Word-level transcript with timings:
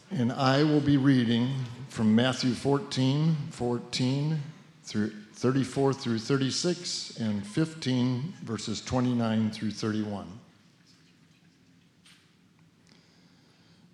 and 0.09 0.31
I 0.31 0.63
will 0.63 0.81
be 0.81 0.97
reading 0.97 1.53
from 1.89 2.15
Matthew 2.15 2.53
14, 2.53 3.35
14 3.51 4.41
through 4.83 5.11
34 5.39 5.93
through 5.93 6.19
36, 6.19 7.17
and 7.21 7.47
15 7.47 8.33
verses 8.43 8.81
29 8.81 9.51
through 9.51 9.71
31. 9.71 10.27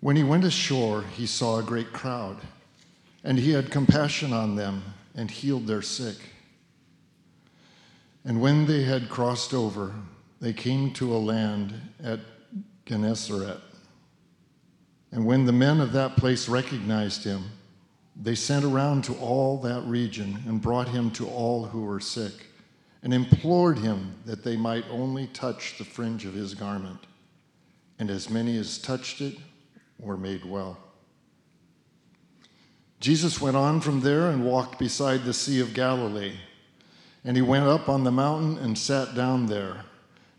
When 0.00 0.16
he 0.16 0.24
went 0.24 0.42
ashore, 0.42 1.04
he 1.14 1.24
saw 1.24 1.60
a 1.60 1.62
great 1.62 1.92
crowd, 1.92 2.38
and 3.22 3.38
he 3.38 3.52
had 3.52 3.70
compassion 3.70 4.32
on 4.32 4.56
them 4.56 4.82
and 5.14 5.30
healed 5.30 5.68
their 5.68 5.82
sick. 5.82 6.16
And 8.24 8.40
when 8.40 8.66
they 8.66 8.82
had 8.82 9.08
crossed 9.08 9.54
over, 9.54 9.94
they 10.40 10.52
came 10.52 10.92
to 10.94 11.14
a 11.14 11.16
land 11.16 11.80
at 12.02 12.18
Gennesaret. 12.86 13.60
And 15.12 15.24
when 15.24 15.46
the 15.46 15.52
men 15.52 15.80
of 15.80 15.92
that 15.92 16.16
place 16.16 16.48
recognized 16.48 17.22
him, 17.22 17.44
they 18.20 18.34
sent 18.34 18.64
around 18.64 19.04
to 19.04 19.14
all 19.14 19.58
that 19.58 19.82
region 19.82 20.42
and 20.46 20.62
brought 20.62 20.88
him 20.88 21.10
to 21.12 21.28
all 21.28 21.64
who 21.64 21.82
were 21.82 22.00
sick, 22.00 22.32
and 23.02 23.12
implored 23.12 23.78
him 23.78 24.14
that 24.24 24.42
they 24.42 24.56
might 24.56 24.84
only 24.90 25.26
touch 25.28 25.76
the 25.78 25.84
fringe 25.84 26.24
of 26.24 26.34
his 26.34 26.54
garment. 26.54 27.06
And 27.98 28.10
as 28.10 28.30
many 28.30 28.56
as 28.56 28.78
touched 28.78 29.20
it 29.20 29.36
were 29.98 30.16
made 30.16 30.44
well. 30.44 30.78
Jesus 33.00 33.40
went 33.40 33.56
on 33.56 33.80
from 33.80 34.00
there 34.00 34.30
and 34.30 34.44
walked 34.44 34.78
beside 34.78 35.24
the 35.24 35.34
Sea 35.34 35.60
of 35.60 35.74
Galilee. 35.74 36.36
And 37.24 37.36
he 37.36 37.42
went 37.42 37.66
up 37.66 37.88
on 37.88 38.04
the 38.04 38.12
mountain 38.12 38.58
and 38.58 38.78
sat 38.78 39.14
down 39.14 39.46
there. 39.46 39.84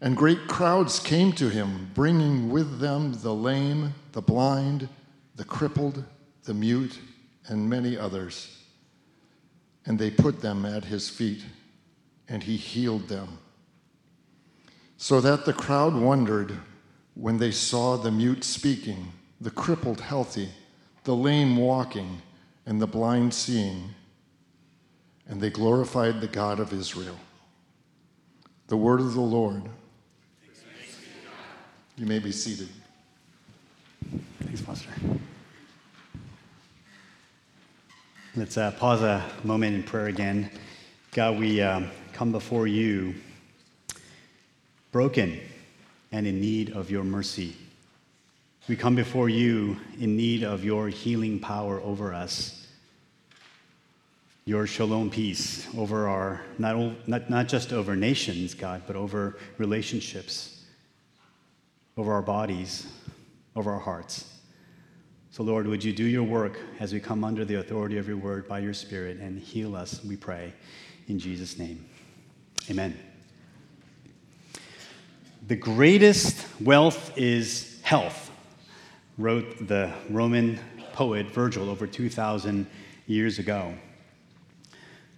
And 0.02 0.16
great 0.16 0.48
crowds 0.48 1.00
came 1.00 1.34
to 1.34 1.50
him, 1.50 1.92
bringing 1.94 2.50
with 2.50 2.80
them 2.80 3.14
the 3.22 3.34
lame, 3.34 3.94
the 4.12 4.22
blind, 4.22 4.90
the 5.36 5.44
crippled, 5.44 6.04
the 6.44 6.54
mute, 6.54 7.00
and 7.48 7.70
many 7.70 7.98
others. 7.98 8.58
And 9.86 9.98
they 9.98 10.12
put 10.12 10.42
them 10.42 10.66
at 10.66 10.86
his 10.86 11.10
feet, 11.10 11.44
and 12.28 12.44
he 12.44 12.58
healed 12.58 13.08
them. 13.08 13.40
So 14.98 15.22
that 15.22 15.46
the 15.46 15.54
crowd 15.54 15.96
wondered 15.96 16.58
when 17.14 17.38
they 17.38 17.52
saw 17.52 17.98
the 17.98 18.12
mute 18.12 18.44
speaking, 18.44 19.12
the 19.40 19.52
crippled 19.52 20.02
healthy, 20.02 20.50
the 21.04 21.16
lame 21.16 21.58
walking, 21.58 22.22
and 22.66 22.82
the 22.82 22.88
blind 22.88 23.34
seeing. 23.34 23.94
And 25.28 25.40
they 25.40 25.50
glorified 25.50 26.22
the 26.22 26.28
God 26.28 26.60
of 26.60 26.74
Israel. 26.74 27.18
The 28.68 28.78
word 28.78 29.00
of 29.00 29.14
the 29.14 29.22
Lord. 29.22 29.64
You 31.96 32.06
may 32.06 32.20
be 32.20 32.32
seated. 32.32 32.70
Thanks, 34.40 34.62
Pastor. 34.62 34.90
Let's 38.38 38.56
uh, 38.56 38.70
pause 38.70 39.02
a 39.02 39.26
moment 39.44 39.74
in 39.76 39.82
prayer 39.82 40.06
again. 40.06 40.52
God, 41.12 41.40
we 41.40 41.60
um, 41.60 41.90
come 42.14 42.32
before 42.32 42.68
you 42.68 43.16
broken 44.92 45.40
and 46.12 46.28
in 46.28 46.40
need 46.40 46.70
of 46.70 46.92
your 46.92 47.04
mercy. 47.04 47.56
We 48.70 48.76
come 48.76 48.94
before 48.94 49.28
you 49.28 49.78
in 50.00 50.16
need 50.16 50.44
of 50.44 50.64
your 50.64 50.88
healing 50.88 51.40
power 51.40 51.82
over 51.82 52.14
us, 52.14 52.68
your 54.46 54.68
shalom 54.68 55.10
peace 55.10 55.68
over 55.76 56.08
our, 56.08 56.42
not, 56.60 57.08
not, 57.08 57.32
not 57.32 57.48
just 57.48 57.74
over 57.74 57.96
nations, 57.96 58.54
God, 58.54 58.84
but 58.86 58.96
over 58.96 59.40
relationships, 59.58 60.64
over 61.98 62.14
our 62.14 62.22
bodies, 62.22 62.86
over 63.56 63.72
our 63.72 63.80
hearts. 63.80 64.37
So, 65.38 65.44
Lord, 65.44 65.68
would 65.68 65.84
you 65.84 65.94
do 65.94 66.04
your 66.04 66.24
work 66.24 66.60
as 66.80 66.92
we 66.92 67.00
come 67.00 67.24
under 67.24 67.46
the 67.46 67.60
authority 67.60 68.00
of 68.00 68.08
your 68.08 68.18
word 68.18 68.48
by 68.48 68.58
your 68.58 68.74
Spirit 68.74 69.18
and 69.18 69.38
heal 69.38 69.76
us, 69.76 70.04
we 70.04 70.16
pray, 70.16 70.52
in 71.08 71.20
Jesus' 71.20 71.60
name. 71.60 71.86
Amen. 72.72 72.98
The 75.46 75.56
greatest 75.56 76.44
wealth 76.60 77.16
is 77.16 77.80
health, 77.84 78.32
wrote 79.20 79.68
the 79.68 79.94
Roman 80.10 80.60
poet 80.94 81.28
Virgil 81.28 81.70
over 81.70 81.86
2,000 81.86 82.66
years 83.06 83.38
ago. 83.38 83.76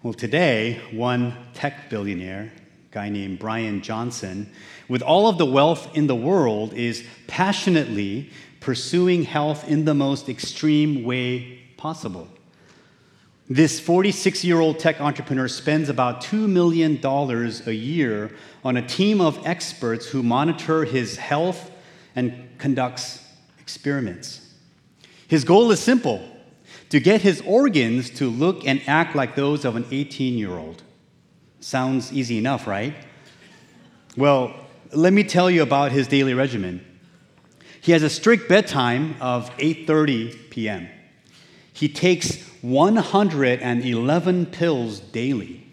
Well, 0.04 0.14
today, 0.14 0.82
one 0.92 1.34
tech 1.54 1.90
billionaire, 1.90 2.52
guy 2.92 3.10
named 3.10 3.40
Brian 3.40 3.82
Johnson, 3.82 4.52
with 4.88 5.02
all 5.02 5.28
of 5.28 5.38
the 5.38 5.46
wealth 5.46 5.96
in 5.96 6.08
the 6.08 6.16
world, 6.16 6.74
is 6.74 7.06
passionately 7.28 8.30
pursuing 8.60 9.24
health 9.24 9.68
in 9.68 9.86
the 9.86 9.94
most 9.94 10.28
extreme 10.28 11.04
way 11.04 11.60
possible. 11.78 12.28
This 13.48 13.80
46 13.80 14.44
year 14.44 14.60
old 14.60 14.80
tech 14.80 15.02
entrepreneur 15.02 15.48
spends 15.48 15.90
about 15.90 16.22
$2 16.22 16.48
million 16.48 17.00
a 17.04 17.72
year 17.72 18.32
on 18.64 18.78
a 18.78 18.88
team 18.88 19.22
of 19.22 19.44
experts 19.46 20.08
who 20.08 20.22
monitor 20.22 20.84
his 20.84 21.18
health 21.18 21.72
and 22.16 22.48
conducts 22.60 23.26
experiments. 23.60 24.54
His 25.28 25.44
goal 25.44 25.72
is 25.72 25.80
simple 25.80 26.24
to 26.90 27.00
get 27.00 27.22
his 27.22 27.42
organs 27.42 28.10
to 28.12 28.30
look 28.30 28.66
and 28.68 28.82
act 28.88 29.16
like 29.16 29.36
those 29.36 29.64
of 29.66 29.76
an 29.76 29.86
18 29.92 30.38
year 30.38 30.52
old. 30.52 30.84
Sounds 31.62 32.14
easy 32.14 32.38
enough, 32.38 32.68
right? 32.68 32.94
Well, 34.16 34.54
let 34.94 35.14
me 35.14 35.24
tell 35.24 35.50
you 35.52 35.62
about 35.62 35.92
his 35.92 36.08
daily 36.08 36.34
regimen. 36.34 36.86
He 37.82 37.92
has 37.92 38.04
a 38.04 38.10
strict 38.10 38.50
bedtime 38.50 39.16
of 39.22 39.50
8:30 39.58 40.50
p.m. 40.50 40.90
He 41.74 41.88
takes 41.88 42.42
111 42.62 44.46
pills 44.48 45.00
daily 45.00 45.66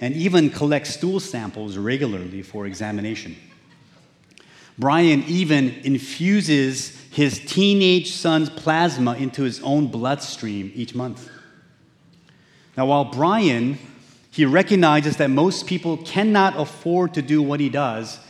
and 0.00 0.14
even 0.14 0.50
collects 0.50 0.94
stool 0.94 1.20
samples 1.20 1.76
regularly 1.76 2.42
for 2.42 2.66
examination. 2.66 3.36
Brian 4.78 5.24
even 5.26 5.70
infuses 5.84 6.98
his 7.10 7.38
teenage 7.40 8.12
son's 8.12 8.50
plasma 8.50 9.14
into 9.14 9.42
his 9.42 9.60
own 9.62 9.86
bloodstream 9.86 10.70
each 10.74 10.94
month. 10.94 11.30
Now, 12.76 12.86
while 12.86 13.06
Brian 13.06 13.78
he 14.36 14.44
recognizes 14.44 15.16
that 15.16 15.30
most 15.30 15.66
people 15.66 15.96
cannot 15.96 16.60
afford 16.60 17.14
to 17.14 17.22
do 17.22 17.40
what 17.40 17.58
he 17.58 17.70
does, 17.70 18.20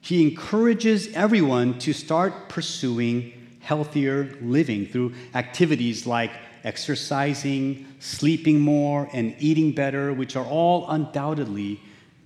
he 0.00 0.22
encourages 0.22 1.12
everyone 1.12 1.76
to 1.80 1.92
start 1.92 2.48
pursuing 2.48 3.32
healthier 3.58 4.32
living 4.40 4.86
through 4.86 5.12
activities 5.34 6.06
like 6.06 6.30
exercising, 6.62 7.84
sleeping 7.98 8.60
more, 8.60 9.10
and 9.12 9.34
eating 9.40 9.72
better, 9.72 10.12
which 10.14 10.36
are 10.36 10.44
all 10.44 10.88
undoubtedly 10.88 11.80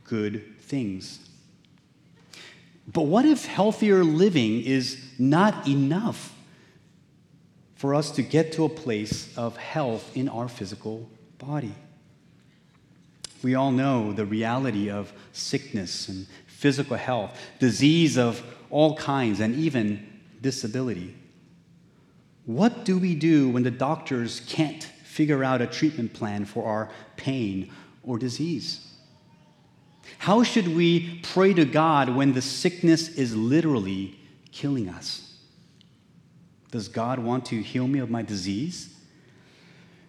good 0.05 0.45
things. 0.61 1.27
But 2.93 3.07
what 3.07 3.25
if 3.25 3.47
healthier 3.47 4.05
living 4.05 4.61
is 4.61 5.03
not 5.19 5.67
enough 5.67 6.35
for 7.75 7.95
us 7.95 8.11
to 8.11 8.23
get 8.23 8.53
to 8.53 8.67
a 8.67 8.69
place 8.69 9.35
of 9.39 9.57
health 9.57 10.15
in 10.15 10.29
our 10.29 10.47
physical 10.47 11.09
body? 11.39 11.75
We 13.43 13.55
all 13.55 13.73
know 13.73 14.13
the 14.13 14.27
reality 14.27 14.91
of 14.91 15.13
sickness 15.33 16.09
and 16.09 16.27
physical 16.47 16.97
health, 16.97 17.39
disease 17.59 18.19
of 18.19 18.43
all 18.71 18.97
kinds, 18.97 19.41
and 19.41 19.55
even 19.55 20.07
disability. 20.41 21.17
What 22.45 22.85
do 22.85 22.99
we 22.99 23.15
do 23.15 23.49
when 23.49 23.63
the 23.63 23.71
doctors 23.71 24.41
can't 24.47 24.83
figure 25.05 25.43
out 25.43 25.61
a 25.61 25.67
treatment 25.67 26.13
plan 26.13 26.45
for 26.45 26.67
our 26.67 26.91
pain 27.17 27.71
or 28.03 28.19
disease? 28.19 28.87
How 30.19 30.43
should 30.43 30.69
we 30.69 31.21
pray 31.23 31.55
to 31.55 31.65
God 31.65 32.11
when 32.11 32.33
the 32.33 32.43
sickness 32.43 33.09
is 33.09 33.35
literally 33.35 34.19
killing 34.53 34.89
us? 34.89 35.39
Does 36.71 36.89
God 36.89 37.19
want 37.19 37.47
to 37.47 37.61
heal 37.63 37.87
me 37.87 37.99
of 37.99 38.11
my 38.11 38.23
disease? 38.23 38.95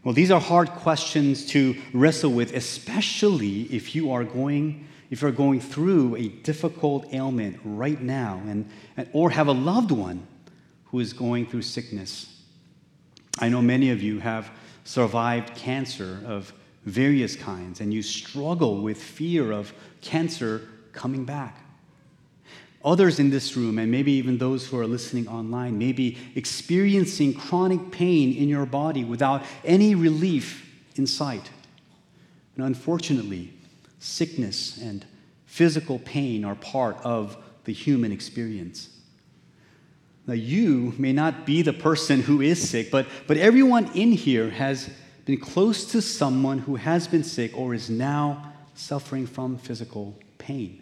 Well, 0.03 0.13
these 0.13 0.31
are 0.31 0.39
hard 0.39 0.69
questions 0.69 1.45
to 1.47 1.75
wrestle 1.93 2.31
with, 2.31 2.53
especially 2.53 3.63
if 3.63 3.95
you 3.95 4.11
are 4.11 4.23
going 4.23 4.87
if 5.11 5.21
you're 5.21 5.31
going 5.31 5.59
through 5.59 6.15
a 6.15 6.29
difficult 6.29 7.13
ailment 7.13 7.59
right 7.65 8.01
now 8.01 8.41
and, 8.47 8.65
or 9.11 9.29
have 9.29 9.49
a 9.49 9.51
loved 9.51 9.91
one 9.91 10.25
who 10.85 11.01
is 11.01 11.11
going 11.11 11.45
through 11.45 11.63
sickness. 11.63 12.41
I 13.37 13.49
know 13.49 13.61
many 13.61 13.91
of 13.91 14.01
you 14.01 14.19
have 14.19 14.49
survived 14.85 15.53
cancer 15.55 16.21
of 16.25 16.53
various 16.85 17.35
kinds, 17.35 17.81
and 17.81 17.93
you 17.93 18.01
struggle 18.01 18.81
with 18.81 19.01
fear 19.01 19.51
of 19.51 19.73
cancer 19.99 20.67
coming 20.93 21.25
back. 21.25 21.60
Others 22.83 23.19
in 23.19 23.29
this 23.29 23.55
room, 23.55 23.77
and 23.77 23.91
maybe 23.91 24.11
even 24.13 24.37
those 24.37 24.67
who 24.67 24.77
are 24.79 24.87
listening 24.87 25.27
online, 25.27 25.77
may 25.77 25.91
be 25.91 26.17
experiencing 26.35 27.33
chronic 27.33 27.91
pain 27.91 28.35
in 28.35 28.49
your 28.49 28.65
body 28.65 29.03
without 29.03 29.43
any 29.63 29.93
relief 29.93 30.67
in 30.95 31.05
sight. 31.05 31.49
And 32.55 32.65
unfortunately, 32.65 33.53
sickness 33.99 34.77
and 34.77 35.05
physical 35.45 35.99
pain 35.99 36.43
are 36.43 36.55
part 36.55 36.97
of 37.03 37.37
the 37.65 37.73
human 37.73 38.11
experience. 38.11 38.89
Now, 40.25 40.33
you 40.33 40.93
may 40.97 41.13
not 41.13 41.45
be 41.45 41.61
the 41.61 41.73
person 41.73 42.21
who 42.21 42.41
is 42.41 42.69
sick, 42.69 42.89
but, 42.89 43.07
but 43.27 43.37
everyone 43.37 43.91
in 43.93 44.11
here 44.11 44.49
has 44.49 44.89
been 45.25 45.39
close 45.39 45.85
to 45.91 46.01
someone 46.01 46.59
who 46.59 46.75
has 46.75 47.07
been 47.07 47.23
sick 47.23 47.55
or 47.55 47.73
is 47.73 47.89
now 47.89 48.53
suffering 48.73 49.27
from 49.27 49.57
physical 49.57 50.17
pain. 50.37 50.80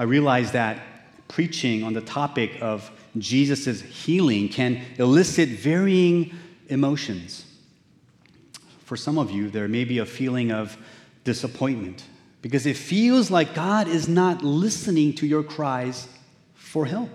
I 0.00 0.04
realize 0.04 0.52
that 0.52 0.80
preaching 1.28 1.82
on 1.82 1.92
the 1.92 2.00
topic 2.00 2.56
of 2.62 2.90
Jesus' 3.18 3.82
healing 3.82 4.48
can 4.48 4.80
elicit 4.96 5.50
varying 5.50 6.34
emotions. 6.68 7.44
For 8.86 8.96
some 8.96 9.18
of 9.18 9.30
you, 9.30 9.50
there 9.50 9.68
may 9.68 9.84
be 9.84 9.98
a 9.98 10.06
feeling 10.06 10.52
of 10.52 10.78
disappointment 11.24 12.02
because 12.40 12.64
it 12.64 12.78
feels 12.78 13.30
like 13.30 13.54
God 13.54 13.88
is 13.88 14.08
not 14.08 14.42
listening 14.42 15.12
to 15.16 15.26
your 15.26 15.42
cries 15.42 16.08
for 16.54 16.86
help. 16.86 17.10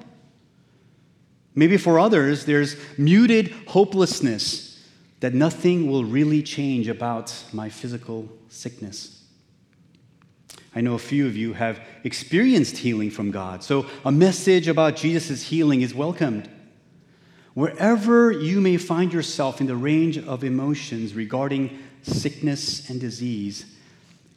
Maybe 1.56 1.78
for 1.78 1.98
others, 1.98 2.46
there's 2.46 2.76
muted 3.00 3.50
hopelessness 3.66 4.80
that 5.22 5.34
nothing 5.34 5.90
will 5.90 6.06
really 6.06 6.44
change 6.44 6.88
about 6.88 7.34
my 7.52 7.68
physical 7.68 8.30
sickness. 8.50 9.24
I 10.76 10.82
know 10.82 10.94
a 10.94 11.00
few 11.00 11.26
of 11.26 11.38
you 11.38 11.54
have 11.54 11.80
experienced 12.04 12.78
healing 12.78 13.10
from 13.10 13.32
God, 13.32 13.64
so 13.64 13.86
a 14.04 14.12
message 14.12 14.68
about 14.68 14.98
Jesus' 14.98 15.44
healing 15.44 15.82
is 15.82 15.96
welcomed. 15.96 16.50
Wherever 17.54 18.30
you 18.30 18.60
may 18.60 18.76
find 18.76 19.14
yourself 19.14 19.62
in 19.62 19.68
the 19.68 19.78
range 19.78 20.18
of 20.18 20.44
emotions 20.44 21.14
regarding 21.14 21.80
sickness 22.02 22.90
and 22.90 23.00
disease, 23.00 23.66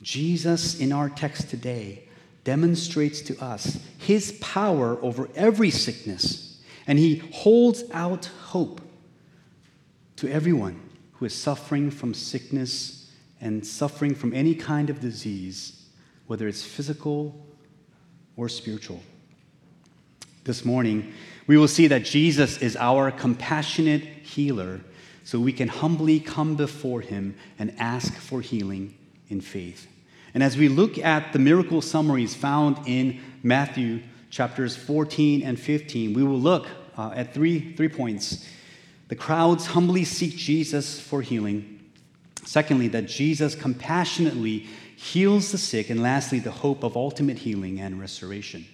Jesus 0.01 0.79
in 0.79 0.93
our 0.93 1.09
text 1.09 1.51
today 1.51 2.05
demonstrates 2.45 3.21
to 3.23 3.37
us 3.43 3.81
his 3.99 4.33
power 4.41 4.97
over 5.03 5.29
every 5.35 5.71
sickness, 5.71 6.63
and 6.87 7.01
he 7.01 7.17
holds 7.33 7.83
out 7.93 8.27
hope 8.27 8.81
to 10.15 10.29
everyone 10.29 10.81
who 11.15 11.25
is 11.25 11.35
suffering 11.35 11.91
from 11.91 12.15
sickness 12.15 13.11
and 13.41 13.67
suffering 13.67 14.15
from 14.15 14.33
any 14.33 14.55
kind 14.55 14.89
of 14.89 15.01
disease, 15.01 15.78
whether 16.29 16.47
it's 16.47 16.63
physical 16.63 17.35
or 18.37 18.49
spiritual. 18.49 19.03
This 20.45 20.65
morning, 20.65 21.13
we 21.47 21.57
will 21.57 21.67
see 21.67 21.89
that 21.89 22.05
Jesus 22.05 22.59
is 22.59 22.77
our 22.77 23.11
compassionate 23.11 24.03
healer, 24.03 24.81
so 25.25 25.41
we 25.41 25.53
can 25.53 25.69
humbly 25.69 26.21
come 26.21 26.55
before 26.55 27.01
him 27.01 27.35
and 27.59 27.75
ask 27.79 28.15
for 28.15 28.41
healing 28.41 28.97
in 29.29 29.41
faith. 29.41 29.89
And 30.35 30.43
as 30.43 30.57
we 30.57 30.69
look 30.69 30.99
at 30.99 31.33
the 31.33 31.39
miracle 31.39 31.81
summaries 31.81 32.35
found 32.35 32.79
in 32.87 33.21
Matthew 33.43 34.01
chapters 34.31 34.77
14 34.77 35.43
and 35.43 35.59
15, 35.59 36.13
we 36.13 36.23
will 36.23 36.39
look 36.39 36.67
uh, 36.97 37.13
at 37.15 37.33
three, 37.33 37.75
three 37.75 37.89
points. 37.89 38.47
The 39.09 39.17
crowds 39.17 39.67
humbly 39.67 40.05
seek 40.05 40.37
Jesus 40.37 41.01
for 41.01 41.23
healing. 41.23 41.91
Secondly, 42.45 42.89
that 42.89 43.07
Jesus 43.07 43.55
compassionately 43.55 44.67
heals 44.99 45.53
the 45.53 45.59
sick. 45.59 45.91
And 45.91 46.03
lastly, 46.03 46.41
the 46.41 46.51
hope 46.51 46.83
of 46.83 46.97
ultimate 46.97 47.39
healing 47.39 47.81
and 47.81 48.01
restoration. 48.01 48.67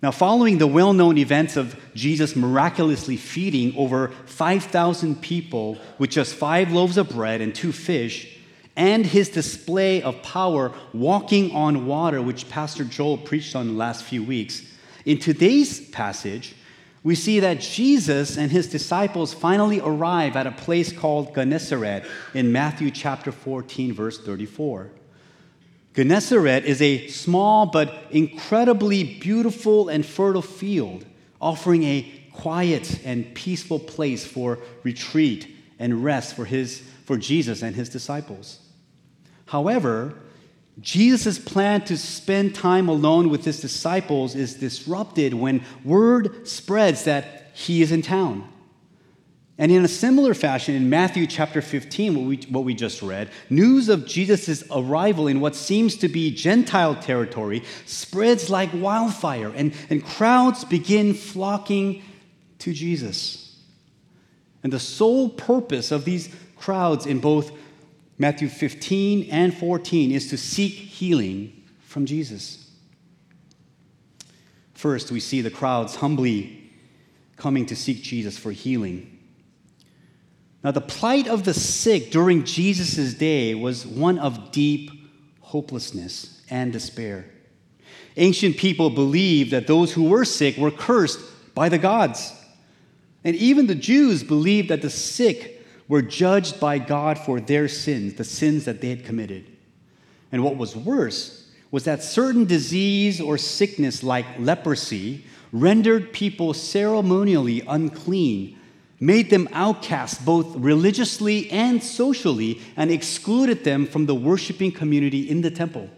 Now, 0.00 0.12
following 0.12 0.58
the 0.58 0.66
well 0.66 0.92
known 0.92 1.18
events 1.18 1.56
of 1.56 1.76
Jesus 1.94 2.36
miraculously 2.36 3.16
feeding 3.16 3.76
over 3.76 4.08
5,000 4.26 5.20
people 5.20 5.78
with 5.98 6.10
just 6.10 6.34
five 6.34 6.70
loaves 6.70 6.98
of 6.98 7.08
bread 7.08 7.40
and 7.40 7.52
two 7.54 7.72
fish, 7.72 8.38
and 8.76 9.04
his 9.04 9.28
display 9.28 10.02
of 10.02 10.22
power 10.22 10.72
walking 10.92 11.50
on 11.50 11.86
water, 11.86 12.22
which 12.22 12.48
Pastor 12.48 12.84
Joel 12.84 13.18
preached 13.18 13.56
on 13.56 13.66
the 13.66 13.72
last 13.72 14.04
few 14.04 14.22
weeks, 14.22 14.62
in 15.04 15.18
today's 15.18 15.88
passage, 15.90 16.54
we 17.06 17.14
see 17.14 17.38
that 17.38 17.60
Jesus 17.60 18.36
and 18.36 18.50
his 18.50 18.66
disciples 18.66 19.32
finally 19.32 19.80
arrive 19.80 20.34
at 20.34 20.48
a 20.48 20.50
place 20.50 20.90
called 20.92 21.32
Gennesaret 21.36 22.04
in 22.34 22.50
Matthew 22.50 22.90
chapter 22.90 23.30
14, 23.30 23.92
verse 23.92 24.20
34. 24.20 24.90
Gennesaret 25.94 26.64
is 26.64 26.82
a 26.82 27.06
small 27.06 27.66
but 27.66 27.94
incredibly 28.10 29.04
beautiful 29.20 29.88
and 29.88 30.04
fertile 30.04 30.42
field, 30.42 31.06
offering 31.40 31.84
a 31.84 32.12
quiet 32.32 33.00
and 33.04 33.32
peaceful 33.36 33.78
place 33.78 34.26
for 34.26 34.58
retreat 34.82 35.46
and 35.78 36.02
rest 36.02 36.34
for, 36.34 36.44
his, 36.44 36.82
for 37.04 37.16
Jesus 37.16 37.62
and 37.62 37.76
his 37.76 37.88
disciples. 37.88 38.58
However, 39.46 40.18
Jesus' 40.80 41.38
plan 41.38 41.82
to 41.86 41.96
spend 41.96 42.54
time 42.54 42.88
alone 42.88 43.30
with 43.30 43.44
his 43.44 43.60
disciples 43.60 44.34
is 44.34 44.54
disrupted 44.54 45.32
when 45.32 45.64
word 45.84 46.46
spreads 46.46 47.04
that 47.04 47.50
he 47.54 47.80
is 47.80 47.92
in 47.92 48.02
town. 48.02 48.46
And 49.58 49.72
in 49.72 49.82
a 49.84 49.88
similar 49.88 50.34
fashion, 50.34 50.74
in 50.74 50.90
Matthew 50.90 51.26
chapter 51.26 51.62
15, 51.62 52.14
what 52.14 52.24
we, 52.26 52.36
what 52.50 52.64
we 52.64 52.74
just 52.74 53.00
read, 53.00 53.30
news 53.48 53.88
of 53.88 54.06
Jesus' 54.06 54.62
arrival 54.70 55.28
in 55.28 55.40
what 55.40 55.54
seems 55.54 55.96
to 55.96 56.08
be 56.08 56.30
Gentile 56.30 56.94
territory 56.94 57.62
spreads 57.86 58.50
like 58.50 58.68
wildfire, 58.74 59.50
and, 59.54 59.72
and 59.88 60.04
crowds 60.04 60.66
begin 60.66 61.14
flocking 61.14 62.02
to 62.58 62.74
Jesus. 62.74 63.58
And 64.62 64.70
the 64.70 64.80
sole 64.80 65.30
purpose 65.30 65.90
of 65.90 66.04
these 66.04 66.28
crowds 66.58 67.06
in 67.06 67.20
both 67.20 67.50
Matthew 68.18 68.48
15 68.48 69.28
and 69.30 69.54
14 69.54 70.10
is 70.10 70.30
to 70.30 70.36
seek 70.36 70.72
healing 70.72 71.64
from 71.80 72.06
Jesus. 72.06 72.70
First, 74.74 75.10
we 75.10 75.20
see 75.20 75.40
the 75.40 75.50
crowds 75.50 75.96
humbly 75.96 76.70
coming 77.36 77.66
to 77.66 77.76
seek 77.76 78.02
Jesus 78.02 78.38
for 78.38 78.52
healing. 78.52 79.18
Now, 80.64 80.70
the 80.70 80.80
plight 80.80 81.28
of 81.28 81.44
the 81.44 81.54
sick 81.54 82.10
during 82.10 82.44
Jesus' 82.44 83.14
day 83.14 83.54
was 83.54 83.86
one 83.86 84.18
of 84.18 84.50
deep 84.50 84.90
hopelessness 85.40 86.42
and 86.50 86.72
despair. 86.72 87.26
Ancient 88.16 88.56
people 88.56 88.90
believed 88.90 89.50
that 89.50 89.66
those 89.66 89.92
who 89.92 90.04
were 90.04 90.24
sick 90.24 90.56
were 90.56 90.70
cursed 90.70 91.20
by 91.54 91.68
the 91.68 91.78
gods. 91.78 92.32
And 93.24 93.36
even 93.36 93.66
the 93.66 93.74
Jews 93.74 94.22
believed 94.22 94.70
that 94.70 94.82
the 94.82 94.90
sick 94.90 95.55
were 95.88 96.02
judged 96.02 96.58
by 96.58 96.78
God 96.78 97.18
for 97.18 97.40
their 97.40 97.68
sins, 97.68 98.14
the 98.14 98.24
sins 98.24 98.64
that 98.64 98.80
they 98.80 98.90
had 98.90 99.04
committed. 99.04 99.44
And 100.32 100.42
what 100.42 100.56
was 100.56 100.76
worse 100.76 101.48
was 101.70 101.84
that 101.84 102.02
certain 102.02 102.44
disease 102.44 103.20
or 103.20 103.38
sickness, 103.38 104.02
like 104.02 104.26
leprosy, 104.38 105.24
rendered 105.52 106.12
people 106.12 106.54
ceremonially 106.54 107.62
unclean, 107.66 108.58
made 108.98 109.30
them 109.30 109.48
outcasts 109.52 110.22
both 110.22 110.56
religiously 110.56 111.50
and 111.50 111.82
socially, 111.82 112.60
and 112.76 112.90
excluded 112.90 113.64
them 113.64 113.86
from 113.86 114.06
the 114.06 114.14
worshiping 114.14 114.72
community 114.72 115.28
in 115.28 115.42
the 115.42 115.50
temple. 115.50 115.90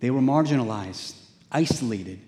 They 0.00 0.10
were 0.10 0.20
marginalized, 0.20 1.14
isolated, 1.50 2.20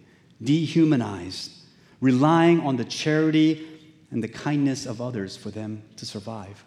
dehumanized, 0.43 1.53
relying 2.01 2.61
on 2.61 2.77
the 2.77 2.85
charity 2.85 3.67
and 4.11 4.23
the 4.23 4.29
kindness 4.29 4.87
of 4.87 5.01
others 5.01 5.37
for 5.37 5.51
them 5.51 5.83
to 5.97 6.07
survive. 6.07 6.65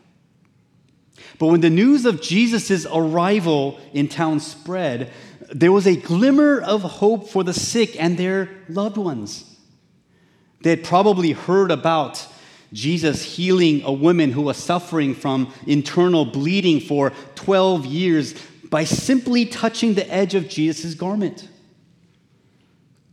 But 1.39 1.47
when 1.47 1.61
the 1.61 1.69
news 1.69 2.05
of 2.05 2.21
Jesus' 2.21 2.85
arrival 2.85 3.79
in 3.93 4.07
town 4.07 4.39
spread, 4.39 5.11
there 5.53 5.71
was 5.71 5.85
a 5.85 5.95
glimmer 5.95 6.59
of 6.59 6.81
hope 6.81 7.29
for 7.29 7.43
the 7.43 7.53
sick 7.53 8.01
and 8.01 8.17
their 8.17 8.49
loved 8.67 8.97
ones. 8.97 9.57
They 10.61 10.71
had 10.71 10.83
probably 10.83 11.31
heard 11.31 11.71
about 11.71 12.25
Jesus 12.71 13.21
healing 13.23 13.83
a 13.83 13.91
woman 13.91 14.31
who 14.31 14.41
was 14.41 14.57
suffering 14.57 15.13
from 15.13 15.53
internal 15.67 16.25
bleeding 16.25 16.79
for 16.79 17.11
12 17.35 17.85
years 17.85 18.33
by 18.69 18.83
simply 18.83 19.45
touching 19.45 19.93
the 19.93 20.11
edge 20.11 20.33
of 20.33 20.49
Jesus' 20.49 20.95
garment. 20.95 21.47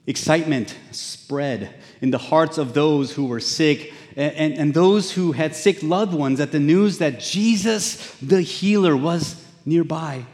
Excitement 0.07 0.75
spread 0.93 1.75
in 2.01 2.11
the 2.11 2.19
hearts 2.19 2.57
of 2.57 2.73
those 2.73 3.13
who 3.13 3.27
were 3.27 3.41
sick 3.41 3.93
and, 4.21 4.55
and 4.59 4.75
those 4.75 5.13
who 5.13 5.33
had 5.33 5.57
sick 5.57 5.83
loved 5.83 6.13
ones 6.13 6.41
at 6.41 6.53
the 6.53 6.61
news 6.61 6.99
that 6.99 7.21
Jesus, 7.21 8.15
the 8.17 8.43
healer, 8.43 8.97
was 8.97 9.43
nearby. 9.65 10.27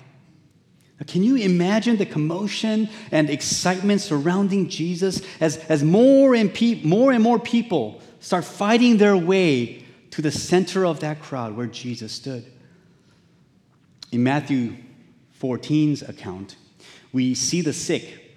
Now, 0.98 1.06
can 1.06 1.22
you 1.22 1.36
imagine 1.36 1.96
the 1.96 2.06
commotion 2.06 2.88
and 3.12 3.30
excitement 3.30 4.00
surrounding 4.00 4.68
Jesus 4.68 5.22
as, 5.40 5.58
as 5.68 5.84
more, 5.84 6.34
and 6.34 6.52
pe- 6.52 6.82
more 6.82 7.12
and 7.12 7.22
more 7.22 7.38
people 7.38 8.00
start 8.18 8.44
fighting 8.44 8.96
their 8.96 9.16
way 9.16 9.84
to 10.10 10.22
the 10.22 10.32
center 10.32 10.84
of 10.84 11.00
that 11.00 11.20
crowd 11.20 11.56
where 11.56 11.66
Jesus 11.66 12.12
stood? 12.12 12.44
In 14.10 14.24
Matthew 14.24 14.76
14's 15.40 16.02
account, 16.02 16.56
we 17.12 17.34
see 17.34 17.60
the 17.60 17.72
sick 17.72 18.34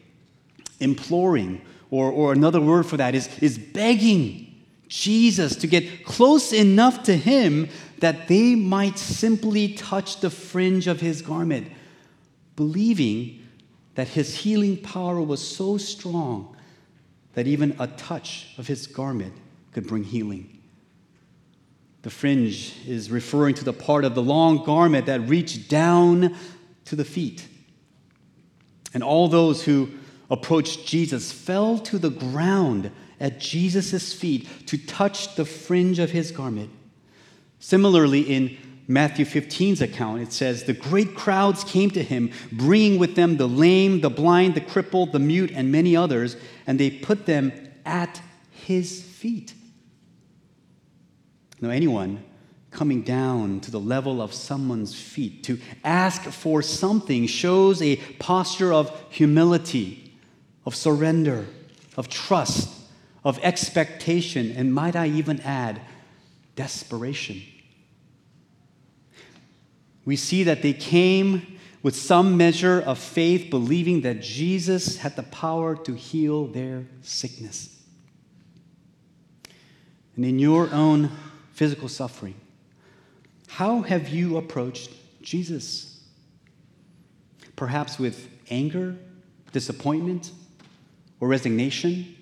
imploring, 0.80 1.62
or, 1.90 2.12
or 2.12 2.34
another 2.34 2.62
word 2.62 2.86
for 2.86 2.98
that 2.98 3.16
is, 3.16 3.30
is 3.40 3.58
begging 3.58 4.49
Jesus 4.90 5.56
to 5.58 5.68
get 5.68 6.04
close 6.04 6.52
enough 6.52 7.04
to 7.04 7.16
him 7.16 7.70
that 8.00 8.28
they 8.28 8.56
might 8.56 8.98
simply 8.98 9.74
touch 9.74 10.20
the 10.20 10.30
fringe 10.30 10.88
of 10.88 11.00
his 11.00 11.22
garment, 11.22 11.72
believing 12.56 13.48
that 13.96 14.10
his 14.10 14.36
healing 14.36 14.78
power 14.78 15.22
was 15.22 15.46
so 15.46 15.78
strong 15.78 16.56
that 17.34 17.48
even 17.48 17.76
a 17.80 17.88
touch 17.88 18.48
of 18.58 18.68
his 18.68 18.88
garment 18.88 19.34
could 19.72 19.86
bring 19.86 20.04
healing. 20.04 20.60
The 22.02 22.10
fringe 22.10 22.76
is 22.88 23.12
referring 23.12 23.56
to 23.56 23.66
the 23.66 23.74
part 23.74 24.06
of 24.06 24.16
the 24.16 24.24
long 24.24 24.64
garment 24.64 25.06
that 25.06 25.22
reached 25.28 25.70
down 25.70 26.36
to 26.86 26.96
the 26.96 27.06
feet. 27.06 27.48
And 28.94 29.04
all 29.04 29.28
those 29.28 29.64
who 29.64 29.90
approached 30.32 30.88
Jesus 30.88 31.32
fell 31.32 31.78
to 31.80 32.00
the 32.00 32.10
ground 32.10 32.92
at 33.20 33.40
Jesus' 33.40 34.14
feet 34.14 34.48
to 34.68 34.78
touch 34.78 35.36
the 35.36 35.46
fringe 35.46 36.00
of 36.00 36.12
his 36.12 36.32
garment. 36.32 36.72
Similarly, 37.60 38.22
in 38.22 38.58
Matthew 38.88 39.26
15's 39.26 39.82
account, 39.82 40.22
it 40.22 40.34
says, 40.34 40.64
The 40.64 40.74
great 40.74 41.16
crowds 41.16 41.64
came 41.64 41.92
to 41.92 42.02
him, 42.02 42.32
bringing 42.52 42.98
with 42.98 43.16
them 43.16 43.38
the 43.38 43.48
lame, 43.48 44.02
the 44.02 44.10
blind, 44.10 44.56
the 44.56 44.62
crippled, 44.62 45.12
the 45.12 45.20
mute, 45.20 45.52
and 45.54 45.72
many 45.72 45.96
others, 45.96 46.38
and 46.66 46.80
they 46.80 46.90
put 46.90 47.26
them 47.26 47.52
at 47.86 48.22
his 48.52 49.02
feet. 49.02 49.54
Now, 51.62 51.70
anyone 51.70 52.24
coming 52.72 53.02
down 53.02 53.60
to 53.60 53.72
the 53.72 53.80
level 53.80 54.22
of 54.22 54.34
someone's 54.34 55.00
feet 55.00 55.44
to 55.44 55.60
ask 55.84 56.24
for 56.24 56.62
something 56.62 57.28
shows 57.28 57.82
a 57.82 57.98
posture 58.18 58.72
of 58.72 58.92
humility, 59.10 60.16
of 60.66 60.76
surrender, 60.76 61.46
of 61.98 62.10
trust, 62.10 62.70
of 63.24 63.40
expectation, 63.44 64.52
and 64.56 64.74
might 64.74 64.96
I 64.96 65.08
even 65.08 65.42
add, 65.42 65.82
desperation. 66.56 67.42
We 70.06 70.16
see 70.16 70.44
that 70.44 70.62
they 70.62 70.74
came 70.74 71.60
with 71.82 71.96
some 71.96 72.36
measure 72.36 72.82
of 72.82 72.98
faith, 72.98 73.50
believing 73.50 74.02
that 74.02 74.22
Jesus 74.22 74.98
had 74.98 75.16
the 75.16 75.24
power 75.24 75.76
to 75.76 75.94
heal 75.94 76.48
their 76.48 76.86
sickness. 77.02 77.82
And 80.16 80.26
in 80.26 80.40
your 80.40 80.70
own 80.74 81.12
physical 81.54 81.88
suffering, 81.88 82.36
how 83.48 83.82
have 83.82 84.10
you 84.10 84.38
approached 84.38 84.92
Jesus? 85.22 86.02
Perhaps 87.56 87.98
with 88.00 88.28
anger, 88.50 88.98
disappointment, 89.52 90.32
or 91.20 91.28
resignation? 91.28 92.16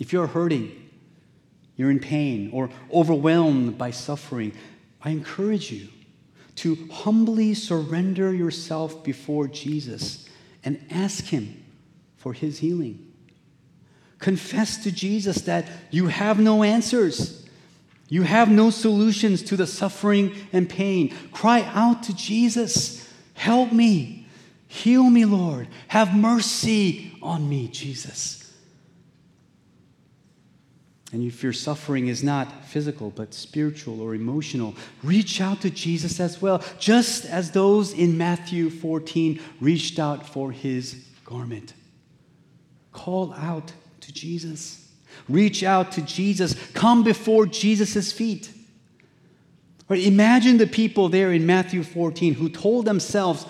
If 0.00 0.12
you're 0.12 0.26
hurting, 0.26 0.72
you're 1.76 1.90
in 1.90 2.00
pain, 2.00 2.50
or 2.52 2.70
overwhelmed 2.92 3.78
by 3.78 3.92
suffering, 3.92 4.52
I 5.02 5.10
encourage 5.10 5.70
you 5.70 5.88
to 6.56 6.88
humbly 6.90 7.54
surrender 7.54 8.34
yourself 8.34 9.04
before 9.04 9.46
Jesus 9.46 10.28
and 10.64 10.84
ask 10.90 11.26
Him 11.26 11.62
for 12.16 12.32
His 12.32 12.58
healing. 12.58 13.12
Confess 14.18 14.82
to 14.84 14.90
Jesus 14.90 15.42
that 15.42 15.66
you 15.90 16.08
have 16.08 16.40
no 16.40 16.62
answers. 16.62 17.46
You 18.08 18.22
have 18.22 18.50
no 18.50 18.70
solutions 18.70 19.42
to 19.44 19.56
the 19.56 19.66
suffering 19.66 20.34
and 20.52 20.68
pain. 20.68 21.14
Cry 21.32 21.62
out 21.72 22.02
to 22.04 22.14
Jesus, 22.14 23.08
Help 23.34 23.72
me. 23.72 24.26
Heal 24.66 25.04
me, 25.04 25.24
Lord. 25.24 25.68
Have 25.88 26.14
mercy 26.14 27.16
on 27.22 27.48
me, 27.48 27.68
Jesus. 27.68 28.39
And 31.12 31.24
if 31.24 31.42
your 31.42 31.52
suffering 31.52 32.06
is 32.06 32.22
not 32.22 32.64
physical, 32.66 33.10
but 33.10 33.34
spiritual 33.34 34.00
or 34.00 34.14
emotional, 34.14 34.76
reach 35.02 35.40
out 35.40 35.60
to 35.62 35.70
Jesus 35.70 36.20
as 36.20 36.40
well, 36.40 36.62
just 36.78 37.24
as 37.24 37.50
those 37.50 37.92
in 37.92 38.16
Matthew 38.16 38.70
14 38.70 39.40
reached 39.60 39.98
out 39.98 40.24
for 40.24 40.52
his 40.52 41.04
garment. 41.24 41.74
Call 42.92 43.32
out 43.32 43.72
to 44.02 44.12
Jesus. 44.12 44.88
Reach 45.28 45.64
out 45.64 45.92
to 45.92 46.02
Jesus. 46.02 46.54
Come 46.74 47.02
before 47.02 47.46
Jesus' 47.46 48.12
feet. 48.12 48.52
Imagine 49.88 50.58
the 50.58 50.68
people 50.68 51.08
there 51.08 51.32
in 51.32 51.44
Matthew 51.44 51.82
14 51.82 52.34
who 52.34 52.48
told 52.48 52.84
themselves, 52.84 53.44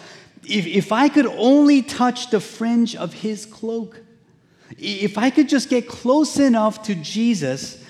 if, 0.45 0.67
if 0.67 0.93
I 0.93 1.11
could 1.11 1.27
only 1.27 1.83
touch 1.83 2.31
the 2.31 2.41
fringe 2.41 2.97
of 2.97 3.13
his 3.13 3.45
cloak, 3.45 4.01
if 4.79 5.19
I 5.19 5.31
could 5.31 5.49
just 5.49 5.69
get 5.69 5.89
close 5.89 6.39
enough 6.39 6.83
to 6.85 6.95
Jesus, 6.95 7.85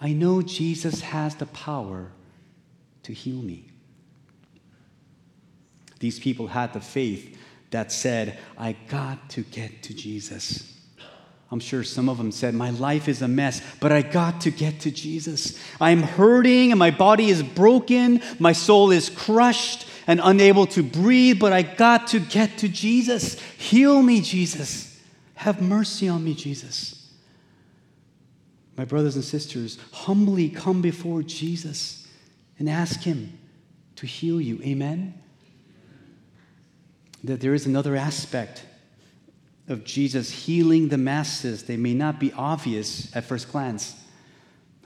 I 0.00 0.12
know 0.12 0.42
Jesus 0.42 1.00
has 1.00 1.34
the 1.36 1.46
power 1.46 2.10
to 3.04 3.12
heal 3.12 3.40
me. 3.40 3.68
These 6.00 6.18
people 6.18 6.48
had 6.48 6.72
the 6.72 6.80
faith 6.80 7.38
that 7.70 7.92
said, 7.92 8.38
I 8.58 8.72
got 8.88 9.30
to 9.30 9.42
get 9.42 9.84
to 9.84 9.94
Jesus. 9.94 10.68
I'm 11.50 11.60
sure 11.60 11.84
some 11.84 12.08
of 12.08 12.18
them 12.18 12.32
said, 12.32 12.54
My 12.54 12.70
life 12.70 13.08
is 13.08 13.22
a 13.22 13.28
mess, 13.28 13.62
but 13.78 13.92
I 13.92 14.02
got 14.02 14.40
to 14.42 14.50
get 14.50 14.80
to 14.80 14.90
Jesus. 14.90 15.58
I'm 15.80 16.02
hurting 16.02 16.72
and 16.72 16.78
my 16.78 16.90
body 16.90 17.28
is 17.28 17.42
broken. 17.42 18.22
My 18.38 18.52
soul 18.52 18.90
is 18.90 19.10
crushed 19.10 19.86
and 20.06 20.20
unable 20.22 20.66
to 20.68 20.82
breathe, 20.82 21.38
but 21.38 21.52
I 21.52 21.62
got 21.62 22.08
to 22.08 22.20
get 22.20 22.58
to 22.58 22.68
Jesus. 22.68 23.38
Heal 23.56 24.02
me, 24.02 24.20
Jesus. 24.20 24.91
Have 25.42 25.60
mercy 25.60 26.08
on 26.08 26.22
me, 26.22 26.34
Jesus. 26.34 27.10
My 28.76 28.84
brothers 28.84 29.16
and 29.16 29.24
sisters, 29.24 29.76
humbly 29.90 30.48
come 30.48 30.80
before 30.80 31.24
Jesus 31.24 32.06
and 32.60 32.70
ask 32.70 33.00
Him 33.00 33.36
to 33.96 34.06
heal 34.06 34.40
you. 34.40 34.60
Amen? 34.62 35.20
That 37.24 37.40
there 37.40 37.54
is 37.54 37.66
another 37.66 37.96
aspect 37.96 38.64
of 39.66 39.82
Jesus 39.82 40.30
healing 40.30 40.90
the 40.90 40.96
masses. 40.96 41.64
They 41.64 41.76
may 41.76 41.94
not 41.94 42.20
be 42.20 42.32
obvious 42.34 43.14
at 43.16 43.24
first 43.24 43.50
glance. 43.50 43.96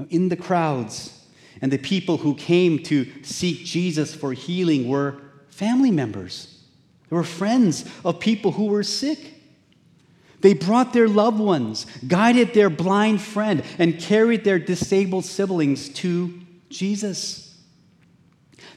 In 0.08 0.30
the 0.30 0.36
crowds 0.36 1.22
and 1.60 1.70
the 1.70 1.76
people 1.76 2.16
who 2.16 2.34
came 2.34 2.82
to 2.84 3.06
seek 3.22 3.66
Jesus 3.66 4.14
for 4.14 4.32
healing 4.32 4.88
were 4.88 5.20
family 5.50 5.90
members, 5.90 6.64
they 7.10 7.16
were 7.16 7.24
friends 7.24 7.84
of 8.06 8.20
people 8.20 8.52
who 8.52 8.68
were 8.68 8.82
sick. 8.82 9.34
They 10.40 10.54
brought 10.54 10.92
their 10.92 11.08
loved 11.08 11.38
ones, 11.38 11.86
guided 12.06 12.54
their 12.54 12.70
blind 12.70 13.20
friend, 13.20 13.62
and 13.78 13.98
carried 13.98 14.44
their 14.44 14.58
disabled 14.58 15.24
siblings 15.24 15.88
to 15.90 16.40
Jesus. 16.68 17.46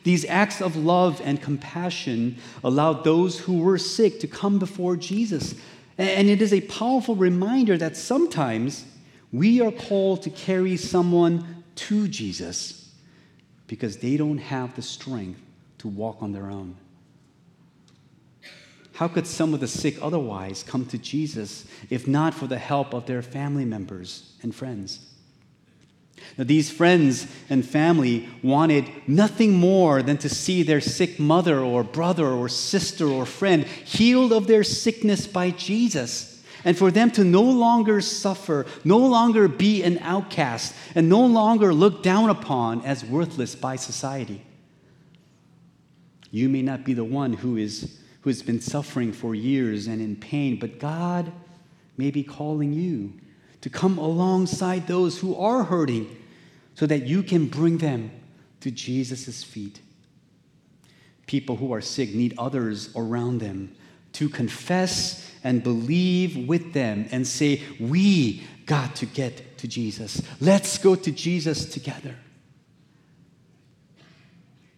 These 0.04 0.26
acts 0.26 0.62
of 0.62 0.76
love 0.76 1.22
and 1.24 1.42
compassion 1.42 2.38
allowed 2.64 3.04
those 3.04 3.40
who 3.40 3.60
were 3.60 3.78
sick 3.78 4.20
to 4.22 4.28
come 4.28 4.58
before 4.58 4.96
Jesus. 4.96 5.56
And 5.98 6.30
it 6.30 6.42
is 6.42 6.54
a 6.54 6.62
powerful 6.62 7.16
reminder 7.16 7.78
that 7.78 7.98
sometimes 7.98 8.86
we 9.34 9.62
are 9.62 9.72
called 9.72 10.24
to 10.24 10.30
carry 10.30 10.78
someone 10.78 11.64
to 11.76 12.08
Jesus 12.08 12.92
because 13.68 13.98
they 13.98 14.18
don't 14.18 14.38
have 14.38 14.76
the 14.76 14.82
strength 14.82 15.42
to 15.80 15.88
walk 15.88 16.22
on 16.22 16.32
their 16.32 16.50
own. 16.50 16.76
How 19.00 19.08
could 19.08 19.26
some 19.26 19.54
of 19.54 19.62
the 19.62 19.68
sick 19.70 19.96
otherwise 20.02 20.62
come 20.62 20.86
to 20.88 20.98
Jesus 20.98 21.64
if 21.90 22.06
not 22.06 22.34
for 22.34 22.48
the 22.48 22.58
help 22.58 22.94
of 22.94 23.06
their 23.06 23.22
family 23.22 23.64
members 23.64 24.34
and 24.44 24.54
friends? 24.54 25.00
Now, 26.38 26.44
these 26.44 26.70
friends 26.70 27.26
and 27.50 27.66
family 27.66 28.28
wanted 28.44 28.92
nothing 29.08 29.54
more 29.54 30.04
than 30.04 30.18
to 30.18 30.28
see 30.28 30.64
their 30.64 30.82
sick 30.82 31.18
mother 31.18 31.62
or 31.62 31.82
brother 31.82 32.28
or 32.28 32.50
sister 32.50 33.08
or 33.08 33.26
friend 33.26 33.64
healed 33.64 34.34
of 34.34 34.48
their 34.48 34.66
sickness 34.66 35.28
by 35.28 35.52
Jesus, 35.52 36.44
and 36.66 36.78
for 36.78 36.92
them 36.92 37.10
to 37.12 37.24
no 37.24 37.44
longer 37.44 38.02
suffer, 38.02 38.66
no 38.84 38.98
longer 38.98 39.48
be 39.48 39.82
an 39.82 40.00
outcast, 40.00 40.76
and 40.94 41.08
no 41.08 41.26
longer 41.26 41.74
looked 41.74 42.04
down 42.04 42.30
upon 42.30 42.82
as 42.82 43.06
worthless 43.06 43.56
by 43.56 43.78
society. 43.78 44.46
You 46.32 46.50
may 46.50 46.62
not 46.62 46.84
be 46.84 46.94
the 46.94 47.06
one 47.06 47.32
who 47.32 47.56
is 47.56 47.99
who 48.22 48.30
has 48.30 48.42
been 48.42 48.62
suffering 48.62 49.14
for 49.14 49.34
years 49.34 49.88
and 49.88 50.02
in 50.02 50.16
pain, 50.16 50.60
but 50.60 50.80
God 50.80 51.32
may 51.98 52.12
be 52.12 52.24
calling 52.24 52.74
you 52.74 53.14
to 53.62 53.70
come 53.70 53.98
alongside 53.98 54.88
those 54.88 55.20
who 55.20 55.36
are 55.36 55.64
hurting 55.64 56.18
so 56.76 56.86
that 56.86 57.06
you 57.06 57.24
can 57.24 57.48
bring 57.48 57.78
them 57.78 58.12
to 58.62 58.72
Jesus' 58.72 59.44
feet. 59.44 59.82
People 61.28 61.58
who 61.58 61.74
are 61.74 61.82
sick 61.82 62.14
need 62.14 62.34
others 62.38 62.90
around 62.96 63.40
them 63.40 63.76
to 64.14 64.30
confess 64.30 65.30
and 65.44 65.64
believe 65.64 66.48
with 66.48 66.74
them 66.74 67.08
and 67.12 67.28
say, 67.28 67.62
We 67.80 68.44
got 68.66 68.96
to 68.98 69.06
get 69.06 69.58
to 69.60 69.68
Jesus. 69.68 70.22
Let's 70.40 70.78
go 70.78 70.96
to 70.96 71.12
Jesus 71.12 71.66
together. 71.66 72.16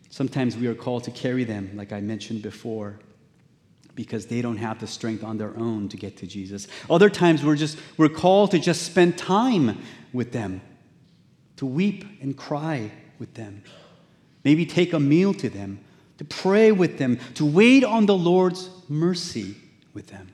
Sometimes 0.10 0.58
we 0.58 0.68
are 0.68 0.76
called 0.76 1.06
to 1.06 1.12
carry 1.12 1.44
them, 1.44 1.72
like 1.76 1.94
I 1.94 2.02
mentioned 2.02 2.42
before, 2.42 3.00
because 3.96 4.28
they 4.28 4.42
don't 4.42 4.58
have 4.58 4.80
the 4.80 4.88
strength 4.88 5.24
on 5.24 5.38
their 5.38 5.56
own 5.58 5.90
to 5.90 5.98
get 5.98 6.18
to 6.18 6.28
Jesus. 6.28 6.68
Other 6.90 7.10
times 7.10 7.44
we're 7.44 7.56
just 7.56 7.78
we're 7.98 8.10
called 8.10 8.52
to 8.52 8.60
just 8.60 8.84
spend 8.84 9.18
time 9.18 9.82
with 10.14 10.32
them, 10.32 10.62
to 11.58 11.66
weep 11.66 12.06
and 12.22 12.36
cry 12.36 12.92
with 13.20 13.34
them. 13.34 13.64
Maybe 14.44 14.66
take 14.66 14.94
a 14.94 15.00
meal 15.00 15.34
to 15.36 15.50
them, 15.50 15.80
to 16.18 16.26
pray 16.26 16.72
with 16.72 16.98
them, 16.98 17.20
to 17.36 17.46
wait 17.46 17.84
on 17.84 18.06
the 18.06 18.16
Lord's 18.16 18.70
mercy 18.90 19.56
with 19.94 20.08
them. 20.08 20.30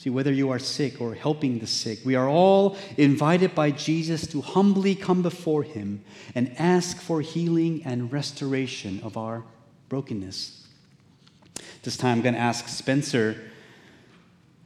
See, 0.00 0.08
whether 0.08 0.32
you 0.32 0.48
are 0.48 0.58
sick 0.58 0.98
or 0.98 1.14
helping 1.14 1.58
the 1.58 1.66
sick, 1.66 1.98
we 2.06 2.14
are 2.14 2.26
all 2.26 2.78
invited 2.96 3.54
by 3.54 3.70
Jesus 3.70 4.26
to 4.28 4.40
humbly 4.40 4.94
come 4.94 5.20
before 5.20 5.62
Him 5.62 6.02
and 6.34 6.54
ask 6.58 6.96
for 6.96 7.20
healing 7.20 7.82
and 7.84 8.10
restoration 8.10 9.00
of 9.02 9.18
our 9.18 9.44
brokenness. 9.90 10.59
This 11.82 11.96
time 11.96 12.18
I'm 12.18 12.22
going 12.22 12.34
to 12.34 12.40
ask 12.40 12.68
Spencer, 12.68 13.36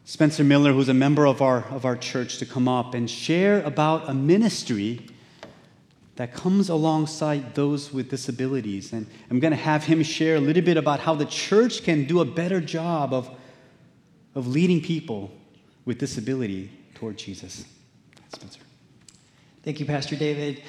Spencer 0.04 0.44
Miller, 0.44 0.72
who's 0.72 0.88
a 0.88 0.94
member 0.94 1.26
of 1.26 1.40
our, 1.40 1.64
of 1.70 1.84
our 1.84 1.96
church, 1.96 2.38
to 2.38 2.46
come 2.46 2.68
up 2.68 2.94
and 2.94 3.08
share 3.08 3.62
about 3.62 4.08
a 4.08 4.14
ministry 4.14 5.06
that 6.16 6.32
comes 6.32 6.68
alongside 6.68 7.54
those 7.54 7.92
with 7.92 8.10
disabilities. 8.10 8.92
And 8.92 9.06
I'm 9.30 9.40
going 9.40 9.52
to 9.52 9.56
have 9.56 9.84
him 9.84 10.02
share 10.02 10.36
a 10.36 10.40
little 10.40 10.62
bit 10.62 10.76
about 10.76 11.00
how 11.00 11.14
the 11.14 11.26
church 11.26 11.82
can 11.82 12.04
do 12.04 12.20
a 12.20 12.24
better 12.24 12.60
job 12.60 13.12
of 13.12 13.30
of 14.34 14.48
leading 14.48 14.80
people 14.80 15.30
with 15.84 15.98
disability 15.98 16.70
toward 16.94 17.16
Jesus. 17.16 17.64
Spencer. 18.32 18.60
Thank 19.62 19.80
you, 19.80 19.86
Pastor 19.86 20.16
David. 20.16 20.62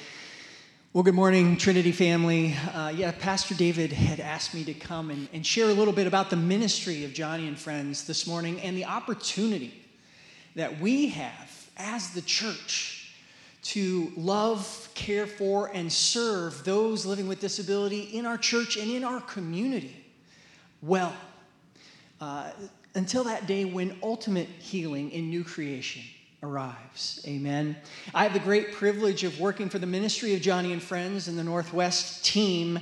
Well, 0.96 1.02
good 1.02 1.14
morning, 1.14 1.58
Trinity 1.58 1.92
family. 1.92 2.54
Uh, 2.72 2.88
yeah, 2.88 3.12
Pastor 3.12 3.54
David 3.54 3.92
had 3.92 4.18
asked 4.18 4.54
me 4.54 4.64
to 4.64 4.72
come 4.72 5.10
and, 5.10 5.28
and 5.34 5.44
share 5.44 5.68
a 5.68 5.74
little 5.74 5.92
bit 5.92 6.06
about 6.06 6.30
the 6.30 6.36
ministry 6.36 7.04
of 7.04 7.10
Joni 7.10 7.46
and 7.46 7.58
Friends 7.58 8.06
this 8.06 8.26
morning 8.26 8.58
and 8.62 8.74
the 8.74 8.86
opportunity 8.86 9.84
that 10.54 10.80
we 10.80 11.08
have 11.08 11.68
as 11.76 12.14
the 12.14 12.22
church 12.22 13.14
to 13.64 14.10
love, 14.16 14.88
care 14.94 15.26
for, 15.26 15.70
and 15.74 15.92
serve 15.92 16.64
those 16.64 17.04
living 17.04 17.28
with 17.28 17.40
disability 17.40 18.00
in 18.00 18.24
our 18.24 18.38
church 18.38 18.78
and 18.78 18.90
in 18.90 19.04
our 19.04 19.20
community 19.20 20.02
well. 20.80 21.12
Uh, 22.22 22.48
until 22.94 23.24
that 23.24 23.46
day 23.46 23.66
when 23.66 23.98
ultimate 24.02 24.48
healing 24.48 25.10
in 25.10 25.28
new 25.28 25.44
creation 25.44 26.00
arrives. 26.42 27.22
Amen. 27.26 27.76
I 28.14 28.22
have 28.22 28.32
the 28.32 28.38
great 28.38 28.72
privilege 28.72 29.24
of 29.24 29.40
working 29.40 29.68
for 29.68 29.78
the 29.78 29.86
ministry 29.86 30.34
of 30.34 30.40
Joni 30.40 30.72
and 30.72 30.82
Friends 30.82 31.28
and 31.28 31.38
the 31.38 31.44
Northwest 31.44 32.24
team. 32.24 32.78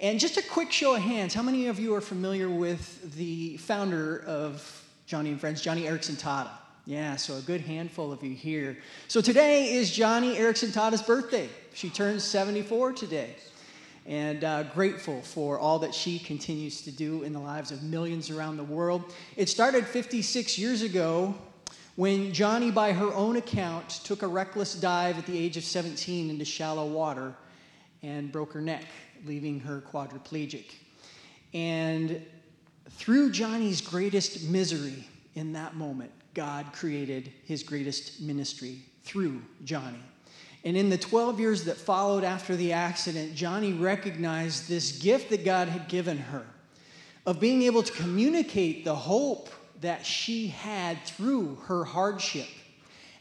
And 0.00 0.20
just 0.20 0.36
a 0.36 0.42
quick 0.42 0.72
show 0.72 0.94
of 0.94 1.02
hands, 1.02 1.34
how 1.34 1.42
many 1.42 1.68
of 1.68 1.78
you 1.78 1.94
are 1.94 2.00
familiar 2.00 2.48
with 2.48 3.14
the 3.16 3.56
founder 3.58 4.22
of 4.26 4.84
Joni 5.08 5.28
and 5.28 5.40
Friends, 5.40 5.62
Joni 5.62 5.84
Eareckson 5.84 6.20
Tada? 6.20 6.50
Yeah, 6.84 7.16
so 7.16 7.36
a 7.36 7.40
good 7.40 7.62
handful 7.62 8.12
of 8.12 8.22
you 8.22 8.34
here. 8.34 8.78
So 9.08 9.20
today 9.20 9.72
is 9.72 9.90
Joni 9.90 10.36
Eareckson 10.36 10.72
Tada's 10.72 11.02
birthday. 11.02 11.48
She 11.74 11.90
turns 11.90 12.22
74 12.24 12.92
today 12.92 13.34
and 14.06 14.44
uh, 14.44 14.62
grateful 14.62 15.20
for 15.22 15.58
all 15.58 15.80
that 15.80 15.92
she 15.92 16.18
continues 16.18 16.82
to 16.82 16.92
do 16.92 17.24
in 17.24 17.32
the 17.32 17.40
lives 17.40 17.72
of 17.72 17.82
millions 17.82 18.30
around 18.30 18.56
the 18.56 18.64
world. 18.64 19.12
It 19.36 19.48
started 19.48 19.84
56 19.84 20.58
years 20.58 20.82
ago 20.82 21.34
when 21.96 22.32
Joni, 22.32 22.72
by 22.72 22.92
her 22.92 23.12
own 23.14 23.36
account, 23.36 23.88
took 24.04 24.22
a 24.22 24.26
reckless 24.26 24.74
dive 24.74 25.18
at 25.18 25.26
the 25.26 25.36
age 25.36 25.56
of 25.56 25.64
17 25.64 26.30
into 26.30 26.44
shallow 26.44 26.86
water 26.86 27.34
and 28.02 28.30
broke 28.30 28.52
her 28.52 28.60
neck, 28.60 28.84
leaving 29.24 29.60
her 29.60 29.80
quadriplegic. 29.80 30.74
And 31.54 32.22
through 32.90 33.30
Joni's 33.30 33.80
greatest 33.80 34.48
misery 34.48 35.08
in 35.34 35.54
that 35.54 35.74
moment, 35.74 36.10
God 36.34 36.66
created 36.72 37.32
his 37.44 37.62
greatest 37.62 38.20
ministry 38.20 38.82
through 39.02 39.40
Joni. 39.64 40.02
And 40.64 40.76
in 40.76 40.90
the 40.90 40.98
12 40.98 41.40
years 41.40 41.64
that 41.64 41.78
followed 41.78 42.24
after 42.24 42.56
the 42.56 42.74
accident, 42.74 43.34
Joni 43.34 43.80
recognized 43.80 44.68
this 44.68 44.98
gift 44.98 45.30
that 45.30 45.44
God 45.44 45.68
had 45.68 45.88
given 45.88 46.18
her 46.18 46.44
of 47.24 47.40
being 47.40 47.62
able 47.62 47.82
to 47.82 47.92
communicate 47.92 48.84
the 48.84 48.94
hope 48.94 49.48
that 49.80 50.04
she 50.04 50.48
had 50.48 51.02
through 51.04 51.56
her 51.66 51.84
hardship. 51.84 52.48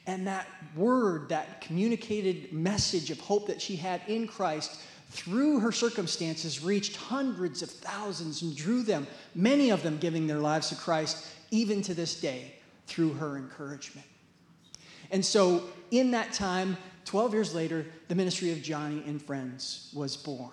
And 0.08 0.28
that 0.28 0.48
word, 0.76 1.30
that 1.30 1.62
communicated 1.62 2.54
message 2.54 3.10
of 3.10 3.20
hope 3.20 3.48
that 3.48 3.62
she 3.62 3.76
had 3.76 4.02
in 4.08 4.28
Christ 4.28 4.80
through 5.10 5.60
her 5.60 5.72
circumstances 5.72 6.64
reached 6.64 6.96
hundreds 6.96 7.62
of 7.62 7.70
thousands 7.70 8.42
and 8.42 8.56
drew 8.56 8.84
them, 8.84 9.08
many 9.34 9.70
of 9.70 9.82
them 9.82 9.98
giving 9.98 10.28
their 10.28 10.40
lives 10.40 10.70
to 10.70 10.76
Christ, 10.76 11.26
even 11.52 11.82
to 11.84 11.94
this 11.94 12.20
day, 12.20 12.54
through 12.88 13.14
her 13.14 13.38
encouragement. 13.38 14.06
And 15.12 15.24
so, 15.24 15.64
in 15.92 16.12
that 16.12 16.34
time, 16.34 16.78
12 17.06 17.34
years 17.34 17.56
later, 17.56 17.86
the 18.08 18.16
ministry 18.16 18.52
of 18.52 18.58
Joni 18.60 19.08
and 19.08 19.22
Friends 19.22 19.92
was 19.96 20.18
born. 20.18 20.52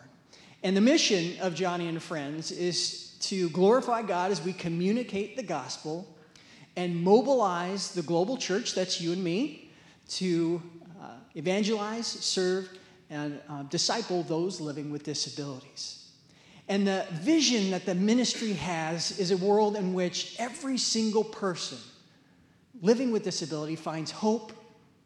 And 0.62 0.76
the 0.76 0.80
mission 0.80 1.40
of 1.40 1.54
Joni 1.54 1.88
and 1.88 2.02
Friends 2.02 2.52
is 2.52 3.11
to 3.22 3.48
glorify 3.50 4.02
God 4.02 4.30
as 4.30 4.42
we 4.42 4.52
communicate 4.52 5.36
the 5.36 5.42
gospel 5.42 6.06
and 6.76 6.96
mobilize 6.96 7.92
the 7.92 8.02
global 8.02 8.36
church, 8.36 8.74
that's 8.74 9.00
you 9.00 9.12
and 9.12 9.22
me, 9.22 9.70
to 10.08 10.62
uh, 11.00 11.14
evangelize, 11.34 12.06
serve, 12.06 12.68
and 13.10 13.40
uh, 13.48 13.62
disciple 13.64 14.22
those 14.22 14.60
living 14.60 14.90
with 14.90 15.02
disabilities. 15.02 16.10
And 16.68 16.86
the 16.86 17.06
vision 17.12 17.70
that 17.72 17.84
the 17.84 17.94
ministry 17.94 18.54
has 18.54 19.18
is 19.18 19.30
a 19.30 19.36
world 19.36 19.76
in 19.76 19.94
which 19.94 20.36
every 20.38 20.78
single 20.78 21.24
person 21.24 21.78
living 22.80 23.12
with 23.12 23.22
disability 23.22 23.76
finds 23.76 24.10
hope, 24.10 24.52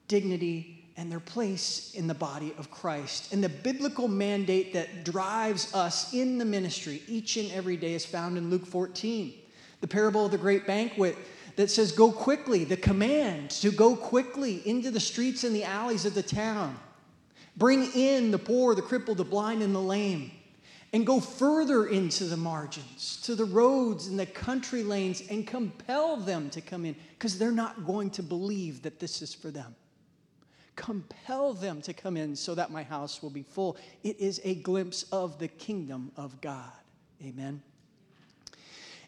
dignity, 0.09 0.76
and 0.97 1.13
their 1.13 1.21
place 1.21 1.93
in 1.95 2.07
the 2.07 2.15
body 2.15 2.55
of 2.59 2.71
Christ. 2.71 3.33
And 3.33 3.45
the 3.45 3.49
biblical 3.49 4.09
mandate 4.09 4.73
that 4.73 5.05
drives 5.05 5.75
us 5.75 6.15
in 6.15 6.39
the 6.39 6.45
ministry 6.45 7.03
each 7.07 7.37
and 7.37 7.51
every 7.53 7.77
day 7.77 7.95
is 7.95 8.07
found 8.07 8.39
in 8.39 8.49
Luke 8.49 8.67
14, 8.67 9.35
the 9.81 9.87
parable 9.87 10.25
of 10.25 10.31
the 10.31 10.39
great 10.39 10.67
banquet 10.67 11.17
that 11.57 11.71
says, 11.71 11.93
Go 11.93 12.11
quickly, 12.11 12.65
the 12.65 12.77
command 12.77 13.51
to 13.51 13.71
go 13.71 13.95
quickly 13.95 14.67
into 14.67 14.91
the 14.91 15.01
streets 15.01 15.45
and 15.45 15.55
the 15.55 15.65
alleys 15.65 16.07
of 16.07 16.15
the 16.15 16.23
town. 16.23 16.79
Bring 17.59 17.91
in 17.93 18.31
the 18.31 18.39
poor, 18.39 18.75
the 18.75 18.83
crippled, 18.83 19.19
the 19.19 19.25
blind, 19.25 19.63
and 19.63 19.75
the 19.75 19.81
lame. 19.81 20.31
And 20.93 21.05
go 21.05 21.21
further 21.21 21.87
into 21.87 22.25
the 22.25 22.37
margins, 22.37 23.21
to 23.25 23.35
the 23.35 23.45
roads 23.45 24.07
and 24.07 24.19
the 24.19 24.25
country 24.25 24.83
lanes, 24.83 25.23
and 25.29 25.47
compel 25.47 26.17
them 26.17 26.49
to 26.51 26.63
come 26.63 26.87
in 26.87 26.97
because 27.19 27.39
they're 27.39 27.51
not 27.51 27.87
going 27.87 28.09
to 28.11 28.23
believe 28.23 28.83
that 28.83 28.99
this 28.99 29.21
is 29.21 29.35
for 29.35 29.51
them. 29.51 29.75
Compel 30.77 31.55
them 31.55 31.81
to 31.83 31.93
come 31.93 32.17
in 32.17 32.37
so 32.37 32.55
that 32.55 32.71
my 32.71 32.83
house 32.83 33.23
will 33.23 33.31
be 33.31 33.43
full. 33.43 33.77
It 34.03 34.21
is 34.21 34.41
a 34.45 34.57
glimpse 34.57 35.05
of 35.11 35.39
the 35.39 35.49
kingdom 35.49 36.13
of 36.17 36.41
God. 36.41 36.71
Amen. 37.25 37.63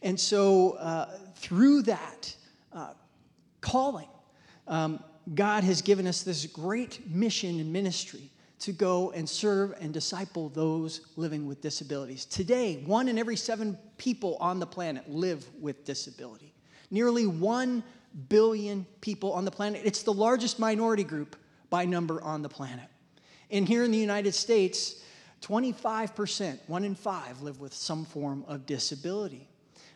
And 0.03 0.19
so, 0.19 0.73
uh, 0.73 1.11
through 1.37 1.83
that 1.83 2.35
uh, 2.73 2.95
calling, 3.61 4.09
um, 4.67 5.03
God 5.35 5.65
has 5.65 5.83
given 5.83 6.07
us 6.07 6.23
this 6.23 6.47
great 6.47 7.11
mission 7.11 7.61
and 7.61 7.73
ministry 7.73 8.31
to 8.61 8.73
go 8.73 9.11
and 9.13 9.29
serve 9.29 9.75
and 9.81 9.93
disciple 9.93 10.49
those 10.49 11.03
living 11.17 11.47
with 11.47 11.61
disabilities. 11.61 12.25
Today, 12.25 12.83
one 12.87 13.09
in 13.09 13.19
every 13.19 13.37
seven 13.37 13.79
people 13.99 14.37
on 14.41 14.59
the 14.59 14.67
planet 14.67 15.09
live 15.09 15.47
with 15.61 15.85
disability. 15.85 16.55
Nearly 16.91 17.27
one 17.27 17.83
billion 18.29 18.87
people 19.01 19.33
on 19.33 19.45
the 19.45 19.51
planet. 19.51 19.83
It's 19.85 20.03
the 20.03 20.13
largest 20.13 20.59
minority 20.59 21.05
group 21.05 21.37
by 21.71 21.85
number 21.85 22.23
on 22.23 22.43
the 22.43 22.49
planet. 22.49 22.87
And 23.51 23.67
here 23.67 23.85
in 23.85 23.91
the 23.91 23.99
United 23.99 24.35
States, 24.35 25.03
25%, 25.43 26.59
one 26.67 26.85
in 26.85 26.95
five, 26.95 27.43
live 27.43 27.61
with 27.61 27.73
some 27.73 28.05
form 28.05 28.45
of 28.49 28.67
disability. 28.67 29.49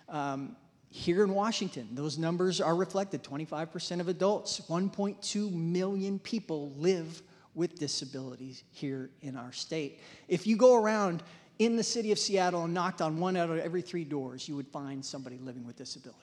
Um, 0.08 0.56
here 0.88 1.24
in 1.24 1.34
Washington, 1.34 1.88
those 1.92 2.18
numbers 2.18 2.60
are 2.60 2.76
reflected 2.76 3.22
25% 3.22 4.00
of 4.00 4.08
adults, 4.08 4.60
1.2 4.68 5.52
million 5.52 6.18
people 6.18 6.72
live 6.76 7.22
with 7.54 7.78
disabilities 7.78 8.64
here 8.72 9.10
in 9.22 9.36
our 9.36 9.52
state. 9.52 10.00
If 10.28 10.46
you 10.46 10.56
go 10.56 10.76
around 10.76 11.22
in 11.58 11.76
the 11.76 11.82
city 11.82 12.12
of 12.12 12.18
Seattle 12.18 12.64
and 12.64 12.74
knocked 12.74 13.00
on 13.00 13.18
one 13.18 13.36
out 13.36 13.50
of 13.50 13.58
every 13.58 13.82
three 13.82 14.04
doors, 14.04 14.48
you 14.48 14.56
would 14.56 14.68
find 14.68 15.04
somebody 15.04 15.38
living 15.38 15.66
with 15.66 15.76
disability. 15.76 16.20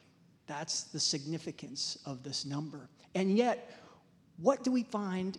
That's 0.48 0.84
the 0.84 1.00
significance 1.00 1.98
of 2.06 2.24
this 2.24 2.46
number. 2.46 2.90
And 3.16 3.36
yet, 3.38 3.72
what 4.42 4.64
do 4.64 4.72
we 4.72 4.84
find 4.84 5.38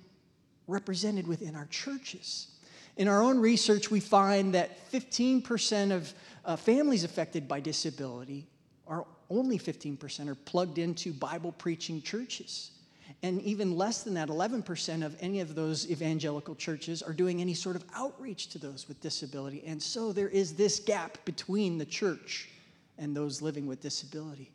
represented 0.66 1.26
within 1.26 1.56
our 1.56 1.66
churches? 1.66 2.48
In 2.96 3.08
our 3.08 3.22
own 3.22 3.38
research, 3.38 3.90
we 3.90 4.00
find 4.00 4.54
that 4.54 4.90
15% 4.92 5.92
of 5.92 6.12
uh, 6.44 6.56
families 6.56 7.04
affected 7.04 7.48
by 7.48 7.60
disability 7.60 8.46
are 8.86 9.06
only 9.30 9.58
15% 9.58 10.28
are 10.28 10.34
plugged 10.34 10.78
into 10.78 11.12
Bible 11.12 11.52
preaching 11.52 12.02
churches. 12.02 12.72
And 13.22 13.40
even 13.42 13.76
less 13.76 14.02
than 14.02 14.14
that, 14.14 14.28
11% 14.28 15.04
of 15.04 15.16
any 15.20 15.40
of 15.40 15.54
those 15.54 15.90
evangelical 15.90 16.54
churches 16.54 17.02
are 17.02 17.12
doing 17.12 17.40
any 17.40 17.54
sort 17.54 17.76
of 17.76 17.84
outreach 17.94 18.48
to 18.48 18.58
those 18.58 18.88
with 18.88 19.00
disability. 19.00 19.62
And 19.66 19.82
so 19.82 20.12
there 20.12 20.28
is 20.28 20.54
this 20.54 20.80
gap 20.80 21.18
between 21.24 21.78
the 21.78 21.84
church 21.84 22.48
and 22.98 23.16
those 23.16 23.42
living 23.42 23.66
with 23.66 23.80
disability. 23.80 24.50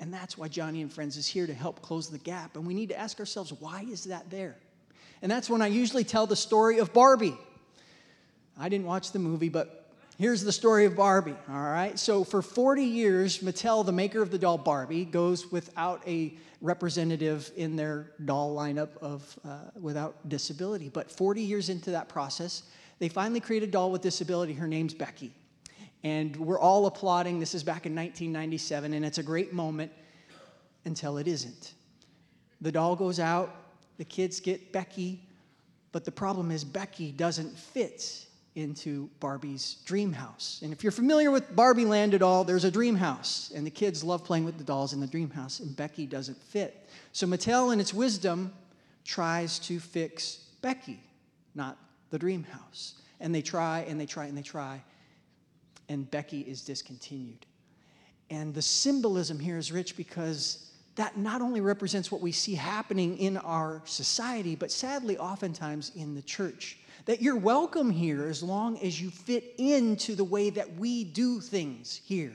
And 0.00 0.12
that's 0.12 0.38
why 0.38 0.48
Joni 0.48 0.82
and 0.82 0.92
Friends 0.92 1.16
is 1.16 1.26
here 1.26 1.46
to 1.46 1.54
help 1.54 1.82
close 1.82 2.08
the 2.08 2.18
gap. 2.18 2.56
And 2.56 2.66
we 2.66 2.74
need 2.74 2.90
to 2.90 2.98
ask 2.98 3.18
ourselves, 3.18 3.52
why 3.52 3.84
is 3.90 4.04
that 4.04 4.30
there? 4.30 4.56
And 5.22 5.30
that's 5.30 5.50
when 5.50 5.62
I 5.62 5.66
usually 5.66 6.04
tell 6.04 6.26
the 6.26 6.36
story 6.36 6.78
of 6.78 6.92
Barbie. 6.92 7.36
I 8.58 8.68
didn't 8.68 8.86
watch 8.86 9.12
the 9.12 9.18
movie, 9.18 9.48
but 9.48 9.78
Here's 10.18 10.42
the 10.42 10.50
story 10.50 10.84
of 10.84 10.96
Barbie, 10.96 11.36
all 11.48 11.62
right? 11.62 11.96
So, 11.96 12.24
for 12.24 12.42
40 12.42 12.82
years, 12.82 13.38
Mattel, 13.38 13.86
the 13.86 13.92
maker 13.92 14.20
of 14.20 14.32
the 14.32 14.38
doll 14.38 14.58
Barbie, 14.58 15.04
goes 15.04 15.52
without 15.52 16.02
a 16.08 16.34
representative 16.60 17.52
in 17.54 17.76
their 17.76 18.10
doll 18.24 18.52
lineup 18.52 18.96
of 18.96 19.38
uh, 19.44 19.70
without 19.80 20.28
disability. 20.28 20.88
But 20.88 21.08
40 21.08 21.42
years 21.42 21.68
into 21.68 21.92
that 21.92 22.08
process, 22.08 22.64
they 22.98 23.08
finally 23.08 23.38
create 23.38 23.62
a 23.62 23.68
doll 23.68 23.92
with 23.92 24.02
disability. 24.02 24.54
Her 24.54 24.66
name's 24.66 24.92
Becky. 24.92 25.32
And 26.04 26.36
we're 26.36 26.60
all 26.60 26.86
applauding. 26.86 27.40
This 27.40 27.54
is 27.54 27.62
back 27.62 27.86
in 27.86 27.94
1997, 27.94 28.92
and 28.92 29.04
it's 29.04 29.18
a 29.18 29.22
great 29.22 29.52
moment 29.52 29.92
until 30.84 31.18
it 31.18 31.26
isn't. 31.26 31.74
The 32.60 32.72
doll 32.72 32.96
goes 32.96 33.20
out, 33.20 33.54
the 33.98 34.04
kids 34.04 34.40
get 34.40 34.72
Becky, 34.72 35.20
but 35.92 36.04
the 36.04 36.12
problem 36.12 36.50
is 36.50 36.64
Becky 36.64 37.12
doesn't 37.12 37.56
fit 37.56 38.26
into 38.54 39.08
Barbie's 39.20 39.76
dream 39.84 40.12
house. 40.12 40.60
And 40.64 40.72
if 40.72 40.82
you're 40.82 40.90
familiar 40.90 41.30
with 41.30 41.54
Barbie 41.54 41.84
Land 41.84 42.14
at 42.14 42.22
all, 42.22 42.42
there's 42.42 42.64
a 42.64 42.70
dream 42.70 42.96
house, 42.96 43.52
and 43.54 43.64
the 43.64 43.70
kids 43.70 44.02
love 44.02 44.24
playing 44.24 44.44
with 44.44 44.58
the 44.58 44.64
dolls 44.64 44.92
in 44.92 45.00
the 45.00 45.06
dream 45.06 45.30
house, 45.30 45.60
and 45.60 45.76
Becky 45.76 46.06
doesn't 46.06 46.42
fit. 46.42 46.88
So 47.12 47.26
Mattel, 47.26 47.72
in 47.72 47.80
its 47.80 47.94
wisdom, 47.94 48.52
tries 49.04 49.58
to 49.60 49.78
fix 49.78 50.44
Becky, 50.60 51.00
not 51.54 51.78
the 52.10 52.18
dream 52.18 52.44
house. 52.44 52.94
And 53.20 53.34
they 53.34 53.42
try 53.42 53.80
and 53.88 54.00
they 54.00 54.06
try 54.06 54.26
and 54.26 54.36
they 54.36 54.42
try, 54.42 54.82
and 55.88 56.10
Becky 56.10 56.40
is 56.40 56.62
discontinued. 56.62 57.46
And 58.30 58.54
the 58.54 58.62
symbolism 58.62 59.38
here 59.38 59.56
is 59.56 59.72
rich 59.72 59.96
because 59.96 60.70
that 60.96 61.16
not 61.16 61.40
only 61.40 61.60
represents 61.60 62.10
what 62.10 62.20
we 62.20 62.32
see 62.32 62.54
happening 62.54 63.16
in 63.18 63.36
our 63.38 63.82
society, 63.84 64.54
but 64.56 64.70
sadly, 64.70 65.16
oftentimes 65.16 65.92
in 65.94 66.14
the 66.14 66.22
church 66.22 66.78
that 67.04 67.22
you're 67.22 67.36
welcome 67.36 67.90
here 67.90 68.26
as 68.26 68.42
long 68.42 68.78
as 68.80 69.00
you 69.00 69.10
fit 69.10 69.54
into 69.58 70.14
the 70.14 70.24
way 70.24 70.50
that 70.50 70.74
we 70.74 71.04
do 71.04 71.40
things 71.40 72.00
here. 72.04 72.34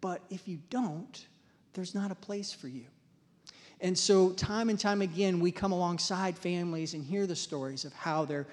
But 0.00 0.20
if 0.30 0.46
you 0.46 0.58
don't, 0.68 1.26
there's 1.72 1.94
not 1.94 2.10
a 2.10 2.14
place 2.14 2.52
for 2.52 2.68
you. 2.68 2.84
And 3.80 3.96
so, 3.96 4.32
time 4.32 4.68
and 4.68 4.78
time 4.78 5.02
again, 5.02 5.38
we 5.38 5.52
come 5.52 5.72
alongside 5.72 6.36
families 6.36 6.94
and 6.94 7.04
hear 7.04 7.26
the 7.26 7.36
stories 7.36 7.84
of 7.84 7.92
how 7.92 8.24
they're 8.24 8.46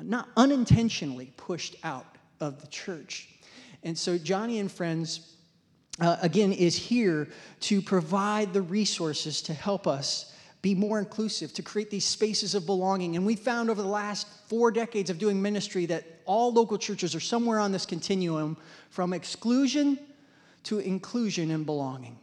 not 0.00 0.28
unintentionally 0.36 1.32
pushed 1.36 1.76
out 1.82 2.16
of 2.40 2.60
the 2.60 2.66
church. 2.68 3.28
And 3.86 3.96
so, 3.96 4.18
Joni 4.18 4.58
and 4.58 4.70
Friends, 4.70 5.36
uh, 6.00 6.16
again, 6.20 6.52
is 6.52 6.74
here 6.74 7.28
to 7.60 7.80
provide 7.80 8.52
the 8.52 8.60
resources 8.60 9.40
to 9.42 9.54
help 9.54 9.86
us 9.86 10.34
be 10.60 10.74
more 10.74 10.98
inclusive, 10.98 11.52
to 11.54 11.62
create 11.62 11.88
these 11.88 12.04
spaces 12.04 12.56
of 12.56 12.66
belonging. 12.66 13.14
And 13.14 13.24
we 13.24 13.36
found 13.36 13.70
over 13.70 13.80
the 13.80 13.86
last 13.86 14.26
four 14.48 14.72
decades 14.72 15.08
of 15.08 15.20
doing 15.20 15.40
ministry 15.40 15.86
that 15.86 16.04
all 16.24 16.52
local 16.52 16.78
churches 16.78 17.14
are 17.14 17.20
somewhere 17.20 17.60
on 17.60 17.70
this 17.70 17.86
continuum 17.86 18.56
from 18.90 19.12
exclusion 19.12 20.00
to 20.64 20.80
inclusion 20.80 21.52
and 21.52 21.64
belonging. 21.64 22.18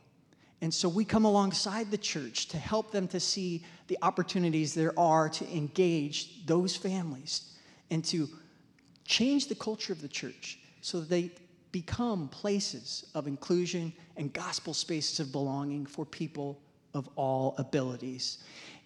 And 0.59 0.73
so 0.73 0.89
we 0.89 1.05
come 1.05 1.23
alongside 1.23 1.91
the 1.91 1.97
church 1.97 2.49
to 2.49 2.57
help 2.57 2.91
them 2.91 3.07
to 3.07 3.21
see 3.21 3.63
the 3.87 3.97
opportunities 4.01 4.73
there 4.73 4.99
are 4.99 5.29
to 5.29 5.49
engage 5.49 6.45
those 6.45 6.75
families 6.75 7.53
and 7.89 8.03
to 8.03 8.27
change 9.05 9.47
the 9.47 9.55
culture 9.55 9.93
of 9.93 10.01
the 10.01 10.09
church 10.09 10.59
so 10.81 10.99
that 10.99 11.09
they 11.09 11.31
become 11.73 12.29
places 12.29 13.07
of 13.15 13.27
inclusion 13.27 13.91
and 14.15 14.31
gospel 14.31 14.73
spaces 14.73 15.19
of 15.19 15.33
belonging 15.33 15.85
for 15.85 16.05
people 16.05 16.61
of 16.93 17.09
all 17.17 17.55
abilities. 17.57 18.37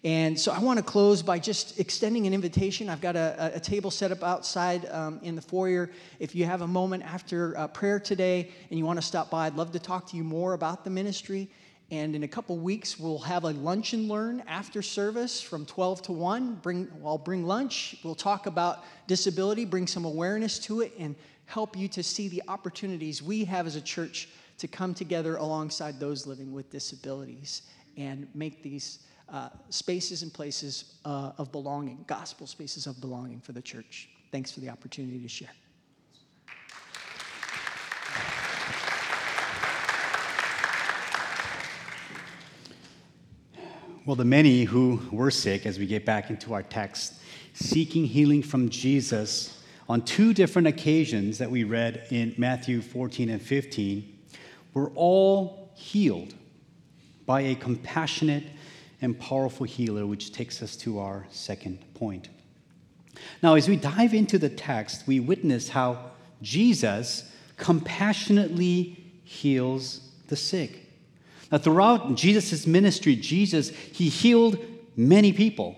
And 0.04 0.38
so 0.38 0.52
I 0.52 0.58
want 0.60 0.78
to 0.78 0.82
close 0.82 1.22
by 1.22 1.38
just 1.38 1.78
extending 1.78 2.26
an 2.26 2.32
invitation. 2.32 2.88
I've 2.88 3.00
got 3.00 3.14
a, 3.14 3.52
a 3.54 3.60
table 3.60 3.90
set 3.90 4.10
up 4.10 4.22
outside 4.22 4.86
um, 4.86 5.20
in 5.22 5.36
the 5.36 5.42
foyer. 5.42 5.90
If 6.18 6.34
you 6.34 6.46
have 6.46 6.62
a 6.62 6.66
moment 6.66 7.02
after 7.04 7.56
uh, 7.58 7.68
prayer 7.68 8.00
today 8.00 8.50
and 8.70 8.78
you 8.78 8.86
want 8.86 8.98
to 8.98 9.04
stop 9.04 9.28
by, 9.28 9.46
I'd 9.46 9.56
love 9.56 9.70
to 9.72 9.78
talk 9.78 10.08
to 10.10 10.16
you 10.16 10.24
more 10.24 10.54
about 10.54 10.82
the 10.82 10.90
ministry. 10.90 11.50
And 11.90 12.14
in 12.14 12.22
a 12.22 12.28
couple 12.28 12.56
weeks, 12.58 12.98
we'll 12.98 13.18
have 13.18 13.44
a 13.44 13.50
lunch 13.50 13.92
and 13.92 14.08
learn 14.08 14.42
after 14.46 14.82
service 14.82 15.40
from 15.40 15.66
12 15.66 16.02
to 16.02 16.12
1. 16.12 16.54
Bring, 16.56 16.88
I'll 17.04 17.18
bring 17.18 17.44
lunch. 17.44 17.96
We'll 18.04 18.14
talk 18.14 18.46
about 18.46 18.84
disability, 19.06 19.64
bring 19.64 19.86
some 19.86 20.04
awareness 20.04 20.58
to 20.60 20.82
it, 20.82 20.92
and 20.98 21.16
help 21.48 21.74
you 21.76 21.88
to 21.88 22.02
see 22.02 22.28
the 22.28 22.42
opportunities 22.46 23.22
we 23.22 23.42
have 23.42 23.66
as 23.66 23.74
a 23.74 23.80
church 23.80 24.28
to 24.58 24.68
come 24.68 24.92
together 24.92 25.36
alongside 25.36 25.98
those 25.98 26.26
living 26.26 26.52
with 26.52 26.68
disabilities 26.70 27.62
and 27.96 28.28
make 28.34 28.62
these 28.62 28.98
uh, 29.30 29.48
spaces 29.70 30.22
and 30.22 30.32
places 30.32 30.96
uh, 31.06 31.32
of 31.38 31.50
belonging, 31.50 32.04
gospel 32.06 32.46
spaces 32.46 32.86
of 32.86 33.00
belonging 33.00 33.40
for 33.40 33.52
the 33.52 33.62
church. 33.62 34.10
Thanks 34.30 34.52
for 34.52 34.60
the 34.60 34.68
opportunity 34.68 35.18
to 35.20 35.28
share. 35.28 35.48
Well, 44.04 44.16
the 44.16 44.24
many 44.24 44.64
who 44.64 45.00
were 45.10 45.30
sick, 45.30 45.64
as 45.64 45.78
we 45.78 45.86
get 45.86 46.04
back 46.04 46.28
into 46.28 46.52
our 46.52 46.62
text, 46.62 47.14
seeking 47.54 48.04
healing 48.04 48.42
from 48.42 48.68
Jesus 48.68 49.57
on 49.88 50.02
two 50.02 50.34
different 50.34 50.68
occasions 50.68 51.38
that 51.38 51.50
we 51.50 51.64
read 51.64 52.06
in 52.10 52.34
Matthew 52.36 52.82
14 52.82 53.30
and 53.30 53.40
15, 53.40 54.18
were 54.74 54.90
all 54.94 55.70
healed 55.74 56.34
by 57.24 57.40
a 57.40 57.54
compassionate 57.54 58.44
and 59.00 59.18
powerful 59.18 59.64
healer, 59.64 60.06
which 60.06 60.32
takes 60.32 60.62
us 60.62 60.76
to 60.76 60.98
our 60.98 61.26
second 61.30 61.78
point. 61.94 62.28
Now, 63.42 63.54
as 63.54 63.68
we 63.68 63.76
dive 63.76 64.14
into 64.14 64.38
the 64.38 64.48
text, 64.48 65.06
we 65.06 65.20
witness 65.20 65.70
how 65.70 66.10
Jesus 66.42 67.30
compassionately 67.56 69.04
heals 69.24 70.00
the 70.28 70.36
sick. 70.36 70.86
Now, 71.50 71.58
throughout 71.58 72.14
Jesus' 72.14 72.66
ministry, 72.66 73.16
Jesus, 73.16 73.70
he 73.70 74.08
healed 74.08 74.58
many 74.96 75.32
people. 75.32 75.76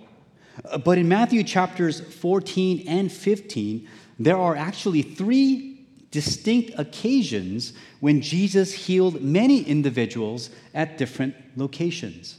But 0.85 0.99
in 0.99 1.09
Matthew 1.09 1.42
chapters 1.44 2.01
14 2.01 2.85
and 2.87 3.11
15, 3.11 3.88
there 4.21 4.37
are 4.37 4.55
actually 4.55 5.01
three 5.01 5.87
distinct 6.11 6.79
occasions 6.79 7.73
when 8.01 8.21
Jesus 8.21 8.73
healed 8.73 9.23
many 9.23 9.63
individuals 9.63 10.51
at 10.75 10.99
different 10.99 11.35
locations. 11.57 12.39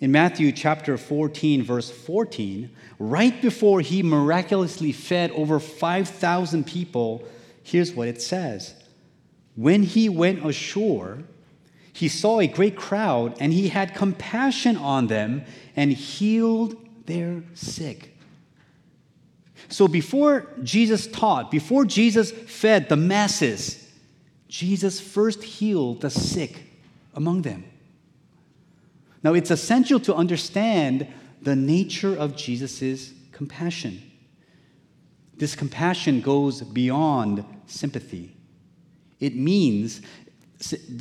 In 0.00 0.12
Matthew 0.12 0.52
chapter 0.52 0.96
14, 0.96 1.64
verse 1.64 1.90
14, 1.90 2.70
right 3.00 3.42
before 3.42 3.80
he 3.80 4.02
miraculously 4.02 4.92
fed 4.92 5.32
over 5.32 5.58
5,000 5.58 6.64
people, 6.64 7.26
here's 7.64 7.92
what 7.92 8.06
it 8.06 8.22
says 8.22 8.74
When 9.56 9.82
he 9.82 10.08
went 10.08 10.46
ashore, 10.46 11.24
he 11.92 12.08
saw 12.08 12.38
a 12.38 12.46
great 12.46 12.76
crowd, 12.76 13.36
and 13.40 13.52
he 13.52 13.68
had 13.68 13.94
compassion 13.94 14.76
on 14.76 15.08
them 15.08 15.44
and 15.74 15.92
healed 15.92 16.76
their 17.06 17.42
sick. 17.54 18.13
So 19.74 19.88
before 19.88 20.46
Jesus 20.62 21.08
taught, 21.08 21.50
before 21.50 21.84
Jesus 21.84 22.30
fed 22.30 22.88
the 22.88 22.94
masses, 22.94 23.90
Jesus 24.46 25.00
first 25.00 25.42
healed 25.42 26.00
the 26.00 26.10
sick 26.10 26.70
among 27.12 27.42
them. 27.42 27.64
Now, 29.24 29.34
it's 29.34 29.50
essential 29.50 29.98
to 29.98 30.14
understand 30.14 31.08
the 31.42 31.56
nature 31.56 32.14
of 32.16 32.36
Jesus' 32.36 33.12
compassion. 33.32 34.00
This 35.38 35.56
compassion 35.56 36.20
goes 36.20 36.62
beyond 36.62 37.44
sympathy. 37.66 38.36
It 39.18 39.34
means, 39.34 40.02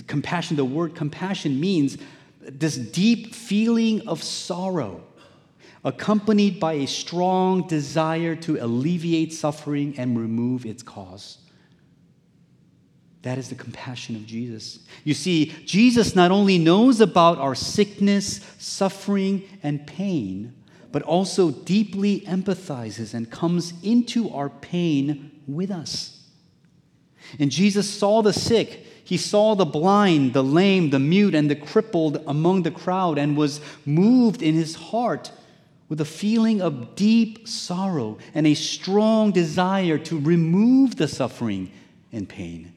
compassion, 0.08 0.58
the 0.58 0.66
word 0.66 0.96
compassion 0.96 1.60
means 1.60 2.00
this 2.42 2.76
deep 2.76 3.36
feeling 3.36 4.08
of 4.08 4.24
sorrow 4.24 5.04
accompanied 5.84 6.60
by 6.60 6.74
a 6.74 6.88
strong 6.88 7.68
desire 7.68 8.36
to 8.38 8.58
alleviate 8.64 9.34
suffering 9.34 9.94
and 9.98 10.18
remove 10.18 10.66
its 10.66 10.82
cause. 10.82 11.40
That 13.24 13.38
is 13.38 13.50
the 13.50 13.56
compassion 13.56 14.16
of 14.16 14.26
Jesus. 14.26 14.80
You 15.04 15.14
see, 15.14 15.46
Jesus 15.66 16.16
not 16.16 16.32
only 16.32 16.58
knows 16.58 17.00
about 17.00 17.38
our 17.38 17.56
sickness, 17.56 18.42
suffering, 18.60 19.44
and 19.62 19.86
pain, 19.88 20.54
but 20.92 21.02
also 21.04 21.50
deeply 21.50 22.22
empathizes 22.22 23.14
and 23.14 23.32
comes 23.32 23.74
into 23.82 24.30
our 24.30 24.50
pain 24.50 25.32
with 25.48 25.72
us. 25.72 26.22
And 27.40 27.50
Jesus 27.50 27.90
saw 27.90 28.22
the 28.22 28.34
sick. 28.34 28.86
He 29.06 29.18
saw 29.18 29.56
the 29.56 29.66
blind, 29.66 30.34
the 30.34 30.44
lame, 30.44 30.90
the 30.90 31.00
mute, 31.00 31.34
and 31.34 31.50
the 31.50 31.56
crippled 31.56 32.22
among 32.28 32.64
the 32.64 32.72
crowd 32.72 33.18
and 33.18 33.36
was 33.36 33.60
moved 33.86 34.42
in 34.42 34.54
his 34.54 34.76
heart 34.76 35.32
with 35.94 36.02
a 36.02 36.06
feeling 36.06 36.60
of 36.60 36.96
deep 36.96 37.48
sorrow 37.48 38.18
and 38.34 38.48
a 38.48 38.56
strong 38.56 39.32
desire 39.32 40.00
to 40.00 40.20
remove 40.20 40.96
the 40.96 41.08
suffering 41.08 41.72
and 42.12 42.28
pain. 42.28 42.74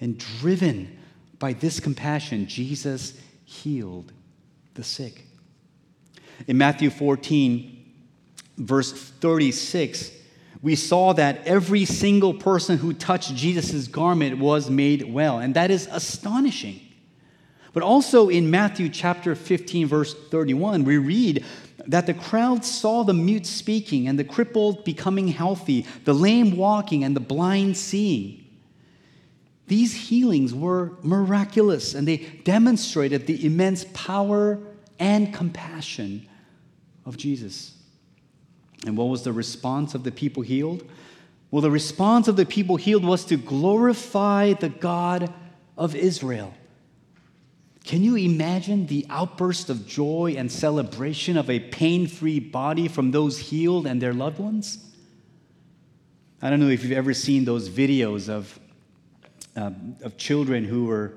And 0.00 0.18
driven 0.18 0.98
by 1.38 1.52
this 1.52 1.78
compassion, 1.78 2.48
Jesus 2.48 3.16
healed 3.44 4.12
the 4.74 4.82
sick. 4.82 5.26
In 6.48 6.58
Matthew 6.58 6.90
14, 6.90 7.84
verse 8.56 8.90
36, 8.90 10.10
we 10.60 10.74
saw 10.74 11.12
that 11.12 11.46
every 11.46 11.84
single 11.84 12.34
person 12.34 12.78
who 12.78 12.94
touched 12.94 13.32
Jesus' 13.36 13.86
garment 13.86 14.40
was 14.40 14.68
made 14.68 15.04
well, 15.08 15.38
and 15.38 15.54
that 15.54 15.70
is 15.70 15.86
astonishing. 15.92 16.80
But 17.72 17.84
also 17.84 18.28
in 18.28 18.50
Matthew 18.50 18.88
chapter 18.88 19.36
15, 19.36 19.86
verse 19.86 20.14
31, 20.30 20.82
we 20.82 20.98
read 20.98 21.44
that 21.88 22.06
the 22.06 22.14
crowd 22.14 22.64
saw 22.64 23.02
the 23.02 23.14
mute 23.14 23.46
speaking 23.46 24.06
and 24.06 24.18
the 24.18 24.24
crippled 24.24 24.84
becoming 24.84 25.28
healthy, 25.28 25.86
the 26.04 26.14
lame 26.14 26.56
walking 26.56 27.02
and 27.02 27.16
the 27.16 27.20
blind 27.20 27.76
seeing. 27.76 28.44
These 29.66 29.94
healings 29.94 30.54
were 30.54 30.92
miraculous 31.02 31.94
and 31.94 32.06
they 32.06 32.18
demonstrated 32.44 33.26
the 33.26 33.44
immense 33.44 33.86
power 33.94 34.58
and 34.98 35.32
compassion 35.32 36.28
of 37.06 37.16
Jesus. 37.16 37.74
And 38.86 38.96
what 38.96 39.08
was 39.08 39.22
the 39.22 39.32
response 39.32 39.94
of 39.94 40.04
the 40.04 40.12
people 40.12 40.42
healed? 40.42 40.88
Well, 41.50 41.62
the 41.62 41.70
response 41.70 42.28
of 42.28 42.36
the 42.36 42.46
people 42.46 42.76
healed 42.76 43.04
was 43.04 43.24
to 43.26 43.36
glorify 43.36 44.52
the 44.52 44.68
God 44.68 45.32
of 45.76 45.94
Israel. 45.94 46.52
Can 47.88 48.04
you 48.04 48.16
imagine 48.16 48.86
the 48.86 49.06
outburst 49.08 49.70
of 49.70 49.86
joy 49.86 50.34
and 50.36 50.52
celebration 50.52 51.38
of 51.38 51.48
a 51.48 51.58
pain 51.58 52.06
free 52.06 52.38
body 52.38 52.86
from 52.86 53.12
those 53.12 53.38
healed 53.38 53.86
and 53.86 53.98
their 53.98 54.12
loved 54.12 54.38
ones? 54.38 54.84
I 56.42 56.50
don't 56.50 56.60
know 56.60 56.68
if 56.68 56.82
you've 56.82 56.92
ever 56.92 57.14
seen 57.14 57.46
those 57.46 57.70
videos 57.70 58.28
of, 58.28 58.60
uh, 59.56 59.70
of 60.02 60.18
children 60.18 60.64
who 60.64 60.84
were, 60.84 61.14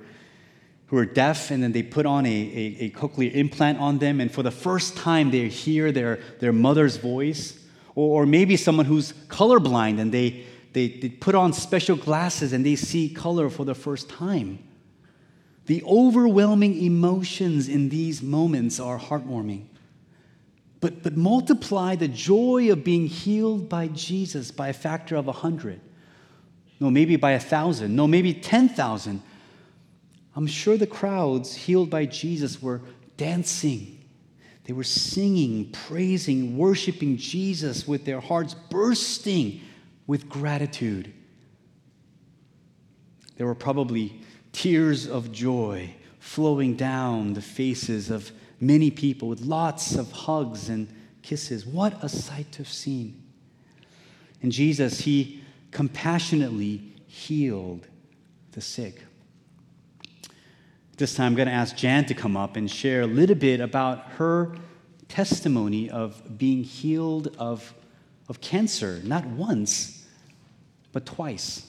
who 0.85 0.95
are 0.95 1.05
deaf 1.05 1.51
and 1.51 1.61
then 1.61 1.73
they 1.73 1.83
put 1.83 2.05
on 2.05 2.25
a, 2.25 2.29
a, 2.29 2.85
a 2.85 2.89
cochlear 2.91 3.33
implant 3.33 3.77
on 3.79 3.97
them, 3.97 4.21
and 4.21 4.31
for 4.31 4.41
the 4.41 4.49
first 4.49 4.95
time 4.95 5.29
they 5.29 5.49
hear 5.49 5.91
their, 5.91 6.19
their 6.39 6.53
mother's 6.53 6.95
voice. 6.95 7.61
Or, 7.95 8.21
or 8.21 8.25
maybe 8.25 8.55
someone 8.55 8.85
who's 8.85 9.11
colorblind 9.27 9.99
and 9.99 10.09
they, 10.09 10.45
they, 10.71 10.87
they 10.87 11.09
put 11.09 11.35
on 11.35 11.51
special 11.51 11.97
glasses 11.97 12.53
and 12.53 12.65
they 12.65 12.77
see 12.77 13.09
color 13.09 13.49
for 13.49 13.65
the 13.65 13.75
first 13.75 14.09
time. 14.09 14.59
The 15.65 15.83
overwhelming 15.83 16.81
emotions 16.81 17.69
in 17.69 17.89
these 17.89 18.21
moments 18.21 18.79
are 18.79 18.99
heartwarming. 18.99 19.65
But, 20.79 21.03
but 21.03 21.15
multiply 21.15 21.95
the 21.95 22.07
joy 22.07 22.71
of 22.71 22.83
being 22.83 23.05
healed 23.05 23.69
by 23.69 23.87
Jesus 23.87 24.49
by 24.49 24.69
a 24.69 24.73
factor 24.73 25.15
of 25.15 25.27
a 25.27 25.31
hundred. 25.31 25.79
No, 26.79 26.89
maybe 26.89 27.15
by 27.15 27.31
a 27.31 27.39
thousand. 27.39 27.95
No, 27.95 28.07
maybe 28.07 28.33
10,000. 28.33 29.21
I'm 30.35 30.47
sure 30.47 30.77
the 30.77 30.87
crowds 30.87 31.53
healed 31.53 31.91
by 31.91 32.05
Jesus 32.05 32.61
were 32.61 32.81
dancing. 33.17 33.99
They 34.63 34.73
were 34.73 34.83
singing, 34.83 35.71
praising, 35.71 36.57
worshiping 36.57 37.17
Jesus 37.17 37.87
with 37.87 38.05
their 38.05 38.19
hearts 38.19 38.55
bursting 38.55 39.61
with 40.07 40.27
gratitude. 40.27 41.13
There 43.37 43.45
were 43.45 43.55
probably 43.55 44.20
tears 44.51 45.07
of 45.07 45.31
joy 45.31 45.93
flowing 46.19 46.75
down 46.75 47.33
the 47.33 47.41
faces 47.41 48.09
of 48.09 48.31
many 48.59 48.91
people 48.91 49.27
with 49.27 49.41
lots 49.41 49.95
of 49.95 50.11
hugs 50.11 50.69
and 50.69 50.87
kisses. 51.21 51.65
What 51.65 52.03
a 52.03 52.09
sight 52.09 52.51
to 52.53 52.57
have 52.59 52.67
seen. 52.67 53.21
And 54.41 54.51
Jesus, 54.51 55.01
he 55.01 55.43
compassionately 55.71 56.93
healed 57.07 57.87
the 58.51 58.61
sick. 58.61 59.03
This 60.97 61.15
time, 61.15 61.27
I'm 61.27 61.35
going 61.35 61.47
to 61.47 61.53
ask 61.53 61.75
Jan 61.75 62.05
to 62.05 62.13
come 62.13 62.37
up 62.37 62.55
and 62.55 62.69
share 62.69 63.01
a 63.01 63.07
little 63.07 63.35
bit 63.35 63.59
about 63.59 64.05
her 64.17 64.55
testimony 65.07 65.89
of 65.89 66.37
being 66.37 66.63
healed 66.63 67.35
of, 67.39 67.73
of 68.29 68.39
cancer, 68.41 69.01
not 69.03 69.25
once, 69.25 70.05
but 70.91 71.05
twice. 71.05 71.65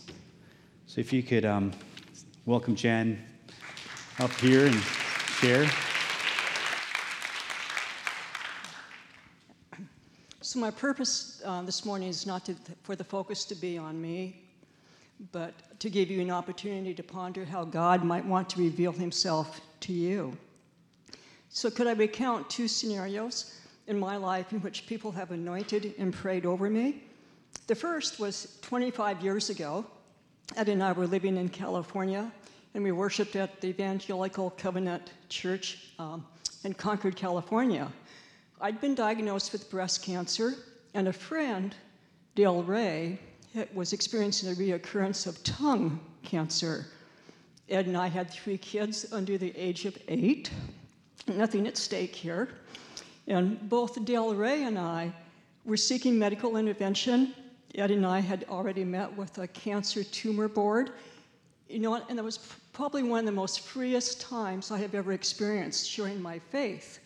So, 0.87 1.01
if 1.01 1.12
you 1.12 1.23
could 1.23 1.47
um, 1.47 1.73
welcome 2.45 2.75
Jen 2.75 3.23
up 4.19 4.33
here 4.41 4.67
and 4.67 4.75
share. 4.75 5.71
So, 10.41 10.59
my 10.59 10.73
purpose 10.73 11.41
uh, 11.45 11.63
this 11.63 11.85
morning 11.85 12.09
is 12.09 12.27
not 12.27 12.45
to, 12.47 12.57
for 12.83 12.97
the 12.97 13.05
focus 13.05 13.45
to 13.45 13.55
be 13.55 13.79
on 13.79 14.03
me, 14.03 14.43
but 15.31 15.55
to 15.79 15.89
give 15.89 16.11
you 16.11 16.21
an 16.21 16.33
opportunity 16.33 16.93
to 16.95 17.03
ponder 17.03 17.45
how 17.45 17.65
God 17.65 18.03
might 18.03 18.25
want 18.25 18.51
to 18.51 18.59
reveal 18.59 18.91
himself 18.91 19.61
to 19.81 19.93
you. 19.93 20.37
So, 21.49 21.71
could 21.71 21.87
I 21.87 21.93
recount 21.93 22.51
two 22.51 22.67
scenarios 22.67 23.57
in 23.87 24.01
my 24.01 24.17
life 24.17 24.53
in 24.53 24.61
which 24.63 24.87
people 24.87 25.13
have 25.13 25.31
anointed 25.31 25.95
and 25.97 26.13
prayed 26.13 26.45
over 26.45 26.69
me? 26.69 27.05
The 27.69 27.77
first 27.77 28.19
was 28.19 28.59
25 28.63 29.23
years 29.23 29.49
ago. 29.49 29.87
Ed 30.57 30.69
and 30.69 30.83
I 30.83 30.93
were 30.93 31.07
living 31.07 31.37
in 31.38 31.49
California, 31.49 32.31
and 32.75 32.85
we 32.85 32.93
worshiped 32.93 33.37
at 33.37 33.61
the 33.61 33.69
Evangelical 33.69 34.51
Covenant 34.51 35.12
Church 35.29 35.93
um, 35.99 36.27
in 36.65 36.75
Concord, 36.75 37.17
California. 37.17 37.91
I'd 38.61 38.81
been 38.81 38.95
diagnosed 38.95 39.53
with 39.53 39.71
breast 39.71 40.03
cancer, 40.03 40.55
and 40.95 41.09
a 41.09 41.12
friend, 41.12 41.75
Dale 42.35 42.62
Ray, 42.62 43.19
was 43.73 43.93
experiencing 43.93 44.51
a 44.51 44.55
reoccurrence 44.55 45.27
of 45.27 45.43
tongue 45.43 45.99
cancer. 46.23 46.87
Ed 47.71 47.87
and 47.87 47.97
I 47.97 48.09
had 48.09 48.31
three 48.31 48.59
kids 48.59 49.07
under 49.11 49.38
the 49.38 49.57
age 49.57 49.87
of 49.87 49.97
eight, 50.09 50.51
nothing 51.27 51.67
at 51.67 51.79
stake 51.79 52.15
here. 52.15 52.51
And 53.27 53.69
both 53.71 54.05
Dale 54.05 54.35
Ray 54.35 54.65
and 54.65 54.79
I 54.79 55.12
were 55.65 55.77
seeking 55.77 56.19
medical 56.19 56.57
intervention. 56.57 57.35
Ed 57.75 57.91
and 57.91 58.05
I 58.05 58.21
had 58.21 58.45
already 58.51 58.85
met 58.85 59.17
with 59.17 59.39
a 59.39 59.49
cancer 59.49 60.05
tumor 60.05 60.49
board. 60.49 60.91
You 61.69 61.79
know, 61.79 61.95
and 62.09 62.19
that 62.19 62.23
was 62.23 62.39
probably 62.73 63.03
one 63.03 63.21
of 63.21 63.27
the 63.27 63.33
most 63.33 63.61
freest 63.61 64.21
times 64.21 64.71
I 64.71 64.79
have 64.79 64.95
ever 64.95 65.13
experienced 65.13 65.89
sharing 65.89 66.21
my 66.21 66.39
faith 66.39 66.99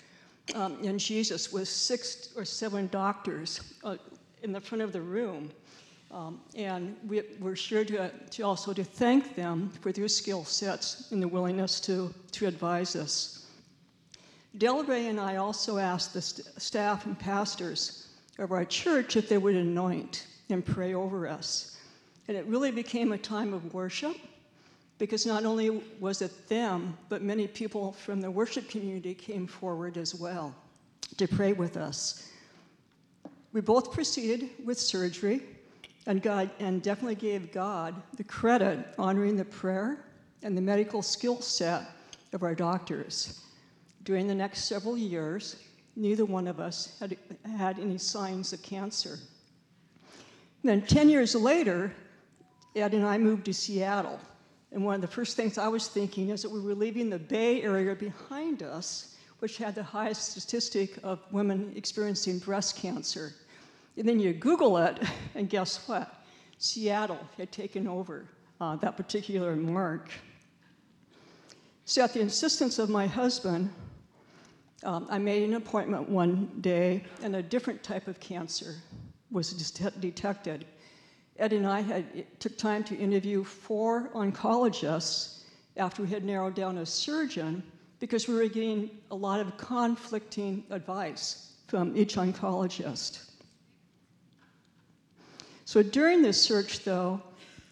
um, 0.54 0.78
in 0.82 0.98
Jesus 0.98 1.52
with 1.52 1.68
six 1.68 2.30
or 2.36 2.44
seven 2.44 2.88
doctors 2.88 3.74
uh, 3.84 3.96
in 4.42 4.52
the 4.52 4.60
front 4.60 4.82
of 4.82 4.92
the 4.92 5.00
room. 5.00 5.50
Um, 6.10 6.40
and 6.54 6.96
we, 7.06 7.22
are 7.44 7.56
sure 7.56 7.84
to, 7.84 8.10
to, 8.10 8.42
also 8.42 8.72
to 8.72 8.84
thank 8.84 9.34
them 9.34 9.70
for 9.80 9.92
their 9.92 10.08
skill 10.08 10.44
sets 10.44 11.10
and 11.10 11.22
the 11.22 11.28
willingness 11.28 11.80
to, 11.80 12.14
to 12.32 12.46
advise 12.46 12.94
us. 12.94 13.46
Del 14.58 14.84
Rey 14.84 15.08
and 15.08 15.20
I 15.20 15.36
also 15.36 15.78
asked 15.78 16.14
the 16.14 16.22
st- 16.22 16.46
staff 16.60 17.06
and 17.06 17.18
pastors 17.18 18.08
of 18.38 18.52
our 18.52 18.64
church 18.64 19.16
if 19.16 19.28
they 19.28 19.36
would 19.36 19.56
anoint 19.56 20.26
and 20.50 20.64
pray 20.64 20.94
over 20.94 21.28
us. 21.28 21.76
And 22.28 22.36
it 22.36 22.46
really 22.46 22.70
became 22.70 23.12
a 23.12 23.18
time 23.18 23.52
of 23.52 23.74
worship 23.74 24.16
because 24.98 25.26
not 25.26 25.44
only 25.44 25.82
was 26.00 26.22
it 26.22 26.48
them, 26.48 26.96
but 27.08 27.22
many 27.22 27.46
people 27.46 27.92
from 27.92 28.20
the 28.20 28.30
worship 28.30 28.68
community 28.68 29.14
came 29.14 29.46
forward 29.46 29.96
as 29.96 30.14
well 30.14 30.54
to 31.16 31.28
pray 31.28 31.52
with 31.52 31.76
us. 31.76 32.30
We 33.52 33.60
both 33.60 33.92
proceeded 33.92 34.50
with 34.64 34.78
surgery 34.78 35.42
and 36.06 36.22
God 36.22 36.50
and 36.58 36.82
definitely 36.82 37.16
gave 37.16 37.52
God 37.52 37.94
the 38.16 38.24
credit 38.24 38.86
honoring 38.98 39.36
the 39.36 39.44
prayer 39.44 40.04
and 40.42 40.56
the 40.56 40.62
medical 40.62 41.02
skill 41.02 41.40
set 41.40 41.82
of 42.32 42.42
our 42.42 42.54
doctors. 42.54 43.40
During 44.04 44.26
the 44.26 44.34
next 44.34 44.64
several 44.64 44.96
years, 44.96 45.56
neither 45.96 46.24
one 46.24 46.46
of 46.46 46.60
us 46.60 46.96
had 47.00 47.16
had 47.56 47.78
any 47.78 47.98
signs 47.98 48.52
of 48.52 48.62
cancer. 48.62 49.18
Then 50.68 50.82
10 50.82 51.08
years 51.08 51.34
later, 51.34 51.92
Ed 52.74 52.94
and 52.94 53.06
I 53.06 53.18
moved 53.18 53.44
to 53.46 53.54
Seattle 53.54 54.20
and 54.72 54.84
one 54.84 54.96
of 54.96 55.00
the 55.00 55.06
first 55.06 55.36
things 55.36 55.58
I 55.58 55.68
was 55.68 55.88
thinking 55.88 56.30
is 56.30 56.42
that 56.42 56.50
we 56.50 56.60
were 56.60 56.74
leaving 56.74 57.08
the 57.08 57.18
Bay 57.18 57.62
Area 57.62 57.94
behind 57.94 58.62
us, 58.62 59.16
which 59.38 59.56
had 59.56 59.74
the 59.74 59.82
highest 59.82 60.32
statistic 60.32 60.98
of 61.02 61.20
women 61.32 61.72
experiencing 61.76 62.38
breast 62.40 62.76
cancer. 62.76 63.32
And 63.96 64.06
then 64.06 64.18
you 64.18 64.32
Google 64.32 64.76
it, 64.78 65.02
and 65.34 65.48
guess 65.48 65.88
what? 65.88 66.24
Seattle 66.58 67.20
had 67.36 67.52
taken 67.52 67.86
over 67.86 68.26
uh, 68.60 68.76
that 68.76 68.96
particular 68.96 69.54
mark. 69.56 70.10
So, 71.84 72.02
at 72.02 72.12
the 72.12 72.20
insistence 72.20 72.78
of 72.78 72.90
my 72.90 73.06
husband, 73.06 73.70
um, 74.82 75.06
I 75.08 75.18
made 75.18 75.42
an 75.42 75.54
appointment 75.54 76.08
one 76.08 76.50
day, 76.60 77.04
and 77.22 77.36
a 77.36 77.42
different 77.42 77.82
type 77.82 78.08
of 78.08 78.18
cancer 78.18 78.74
was 79.30 79.52
detected. 79.52 80.66
Ed 81.38 81.52
and 81.52 81.66
I 81.66 81.80
had, 81.80 82.40
took 82.40 82.56
time 82.56 82.84
to 82.84 82.96
interview 82.96 83.44
four 83.44 84.10
oncologists 84.14 85.42
after 85.76 86.02
we 86.02 86.08
had 86.08 86.24
narrowed 86.24 86.54
down 86.54 86.78
a 86.78 86.86
surgeon 86.86 87.62
because 87.98 88.28
we 88.28 88.34
were 88.34 88.48
getting 88.48 88.90
a 89.10 89.14
lot 89.14 89.40
of 89.40 89.56
conflicting 89.56 90.64
advice 90.70 91.52
from 91.66 91.96
each 91.96 92.16
oncologist. 92.16 93.30
So 95.64 95.82
during 95.82 96.22
this 96.22 96.40
search, 96.40 96.84
though, 96.84 97.20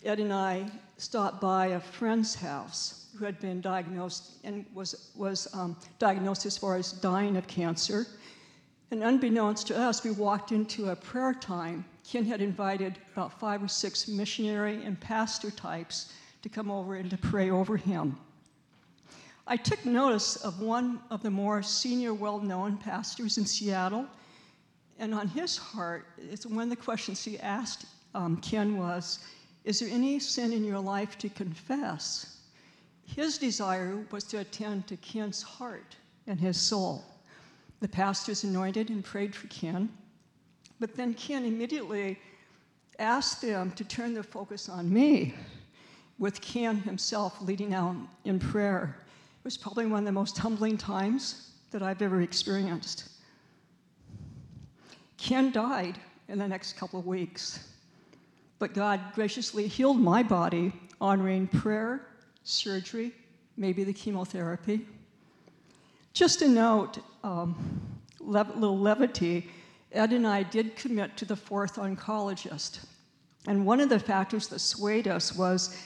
Ed 0.04 0.18
and 0.18 0.32
I 0.32 0.70
stopped 0.98 1.40
by 1.40 1.68
a 1.68 1.80
friend's 1.80 2.34
house 2.34 3.06
who 3.16 3.24
had 3.24 3.38
been 3.38 3.60
diagnosed 3.60 4.32
and 4.42 4.66
was, 4.74 5.12
was 5.14 5.48
um, 5.54 5.76
diagnosed 5.98 6.46
as 6.46 6.58
far 6.58 6.76
as 6.76 6.92
dying 6.92 7.36
of 7.36 7.46
cancer. 7.46 8.06
And 8.90 9.02
unbeknownst 9.02 9.66
to 9.68 9.78
us, 9.78 10.04
we 10.04 10.10
walked 10.10 10.52
into 10.52 10.90
a 10.90 10.96
prayer 10.96 11.34
time. 11.34 11.84
Ken 12.08 12.24
had 12.24 12.40
invited 12.40 12.98
about 13.12 13.38
five 13.40 13.62
or 13.62 13.68
six 13.68 14.06
missionary 14.06 14.84
and 14.84 15.00
pastor 15.00 15.50
types 15.50 16.12
to 16.42 16.48
come 16.48 16.70
over 16.70 16.96
and 16.96 17.10
to 17.10 17.16
pray 17.16 17.50
over 17.50 17.76
him. 17.76 18.18
I 19.46 19.56
took 19.56 19.84
notice 19.84 20.36
of 20.36 20.60
one 20.60 21.00
of 21.10 21.22
the 21.22 21.30
more 21.30 21.62
senior, 21.62 22.14
well 22.14 22.38
known 22.38 22.78
pastors 22.78 23.36
in 23.36 23.44
Seattle, 23.46 24.06
and 24.98 25.14
on 25.14 25.28
his 25.28 25.56
heart, 25.56 26.06
it's 26.18 26.46
one 26.46 26.64
of 26.64 26.70
the 26.70 26.76
questions 26.76 27.24
he 27.24 27.38
asked 27.40 27.86
um, 28.14 28.36
Ken 28.38 28.78
was 28.78 29.18
Is 29.64 29.80
there 29.80 29.88
any 29.90 30.18
sin 30.20 30.52
in 30.52 30.64
your 30.64 30.78
life 30.78 31.18
to 31.18 31.28
confess? 31.28 32.38
His 33.04 33.38
desire 33.38 34.04
was 34.10 34.24
to 34.24 34.38
attend 34.38 34.86
to 34.86 34.96
Ken's 34.96 35.42
heart 35.42 35.96
and 36.26 36.40
his 36.40 36.58
soul. 36.58 37.04
The 37.84 37.88
pastors 37.88 38.44
anointed 38.44 38.88
and 38.88 39.04
prayed 39.04 39.34
for 39.34 39.46
Ken, 39.48 39.90
but 40.80 40.94
then 40.94 41.12
Ken 41.12 41.44
immediately 41.44 42.18
asked 42.98 43.42
them 43.42 43.72
to 43.72 43.84
turn 43.84 44.14
their 44.14 44.22
focus 44.22 44.70
on 44.70 44.90
me, 44.90 45.34
with 46.18 46.40
Ken 46.40 46.78
himself 46.78 47.42
leading 47.42 47.74
out 47.74 47.94
in 48.24 48.38
prayer. 48.38 48.96
It 49.38 49.44
was 49.44 49.58
probably 49.58 49.84
one 49.84 49.98
of 49.98 50.04
the 50.06 50.12
most 50.12 50.38
humbling 50.38 50.78
times 50.78 51.50
that 51.72 51.82
I've 51.82 52.00
ever 52.00 52.22
experienced. 52.22 53.10
Ken 55.18 55.52
died 55.52 55.98
in 56.30 56.38
the 56.38 56.48
next 56.48 56.78
couple 56.78 56.98
of 56.98 57.06
weeks, 57.06 57.68
but 58.58 58.72
God 58.72 58.98
graciously 59.14 59.66
healed 59.66 60.00
my 60.00 60.22
body, 60.22 60.72
honoring 61.02 61.48
prayer, 61.48 62.06
surgery, 62.44 63.12
maybe 63.58 63.84
the 63.84 63.92
chemotherapy. 63.92 64.86
Just 66.14 66.42
a 66.42 66.48
note, 66.48 66.98
um, 67.24 67.56
le- 68.20 68.46
little 68.54 68.78
levity, 68.78 69.50
Ed 69.90 70.12
and 70.12 70.24
I 70.26 70.44
did 70.44 70.76
commit 70.76 71.16
to 71.16 71.24
the 71.24 71.34
fourth 71.34 71.74
oncologist. 71.74 72.86
And 73.48 73.66
one 73.66 73.80
of 73.80 73.88
the 73.88 73.98
factors 73.98 74.46
that 74.48 74.60
swayed 74.60 75.08
us 75.08 75.36
was 75.36 75.76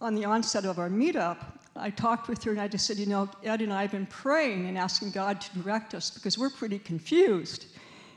on 0.00 0.16
the 0.16 0.24
onset 0.24 0.64
of 0.64 0.80
our 0.80 0.90
meetup, 0.90 1.38
I 1.76 1.90
talked 1.90 2.28
with 2.28 2.42
her 2.42 2.50
and 2.50 2.60
I 2.60 2.66
just 2.66 2.86
said, 2.86 2.96
you 2.96 3.06
know, 3.06 3.30
Ed 3.44 3.60
and 3.60 3.72
I 3.72 3.82
have 3.82 3.92
been 3.92 4.06
praying 4.06 4.66
and 4.66 4.76
asking 4.76 5.12
God 5.12 5.40
to 5.40 5.58
direct 5.60 5.94
us 5.94 6.10
because 6.10 6.36
we're 6.36 6.50
pretty 6.50 6.80
confused. 6.80 7.66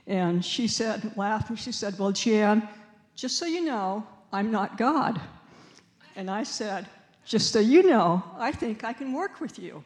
And 0.08 0.44
she 0.44 0.68
said, 0.68 1.16
laughed, 1.16 1.50
and 1.50 1.60
she 1.60 1.72
said, 1.72 1.98
Well, 2.00 2.12
Jan, 2.12 2.68
just 3.16 3.38
so 3.38 3.46
you 3.46 3.64
know, 3.64 4.06
I'm 4.34 4.50
not 4.50 4.78
God. 4.78 5.22
And 6.16 6.30
I 6.30 6.42
said, 6.42 6.88
Just 7.24 7.54
so 7.54 7.60
you 7.60 7.84
know, 7.84 8.24
I 8.38 8.52
think 8.52 8.84
I 8.84 8.94
can 8.94 9.14
work 9.14 9.40
with 9.40 9.60
you. 9.60 9.84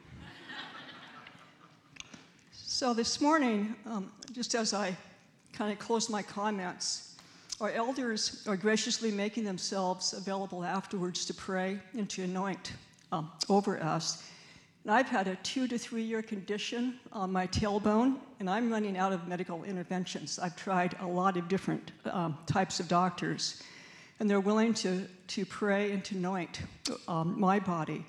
So 2.75 2.93
this 2.93 3.21
morning, 3.21 3.73
um, 3.85 4.11
just 4.33 4.53
as 4.53 4.73
I 4.73 4.97
kind 5.53 5.71
of 5.71 5.79
close 5.79 6.09
my 6.09 6.21
comments, 6.21 7.15
our 7.61 7.69
elders 7.69 8.43
are 8.49 8.57
graciously 8.57 9.11
making 9.11 9.45
themselves 9.45 10.11
available 10.11 10.61
afterwards 10.61 11.23
to 11.27 11.33
pray 11.33 11.79
and 11.93 12.09
to 12.09 12.23
anoint 12.23 12.73
um, 13.13 13.31
over 13.47 13.81
us. 13.81 14.29
And 14.83 14.91
I've 14.91 15.07
had 15.07 15.29
a 15.29 15.37
two 15.37 15.69
to 15.69 15.77
three 15.77 16.01
year 16.01 16.21
condition 16.21 16.99
on 17.13 17.31
my 17.31 17.47
tailbone, 17.47 18.17
and 18.41 18.49
I'm 18.49 18.69
running 18.69 18.97
out 18.97 19.13
of 19.13 19.25
medical 19.25 19.63
interventions. 19.63 20.37
I've 20.37 20.57
tried 20.57 20.97
a 20.99 21.07
lot 21.07 21.37
of 21.37 21.47
different 21.47 21.93
um, 22.03 22.37
types 22.45 22.81
of 22.81 22.89
doctors, 22.89 23.63
and 24.19 24.29
they're 24.29 24.41
willing 24.41 24.73
to, 24.73 25.07
to 25.27 25.45
pray 25.45 25.93
and 25.93 26.03
to 26.03 26.15
anoint 26.17 26.59
um, 27.07 27.39
my 27.39 27.57
body. 27.57 28.03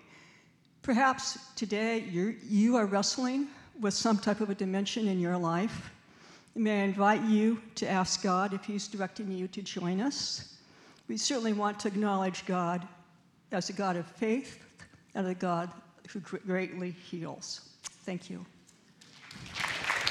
Perhaps 0.83 1.39
today 1.55 2.01
you're, 2.11 2.35
you 2.49 2.75
are 2.75 2.87
wrestling 2.87 3.47
with 3.81 3.95
some 3.95 4.19
type 4.19 4.41
of 4.41 4.51
a 4.51 4.55
dimension 4.55 5.09
in 5.09 5.21
your 5.21 5.37
life. 5.37 5.91
May 6.55 6.81
I 6.81 6.85
invite 6.85 7.23
you 7.23 7.61
to 7.75 7.89
ask 7.89 8.23
God 8.23 8.55
if 8.55 8.65
He's 8.65 8.89
directing 8.89 9.31
you 9.31 9.47
to 9.49 9.63
join 9.63 10.01
us? 10.01 10.55
We 11.09 11.17
certainly 11.17 11.53
want 11.53 11.79
to 11.81 11.89
acknowledge 11.89 12.47
God 12.47 12.87
as 13.53 13.69
a 13.69 13.73
God 13.73 13.97
of 13.97 14.07
faith 14.07 14.65
and 15.15 15.27
a 15.27 15.35
God 15.35 15.71
who 16.09 16.21
greatly 16.21 16.91
heals. 16.91 17.69
Thank 18.05 18.31
you. 18.31 18.45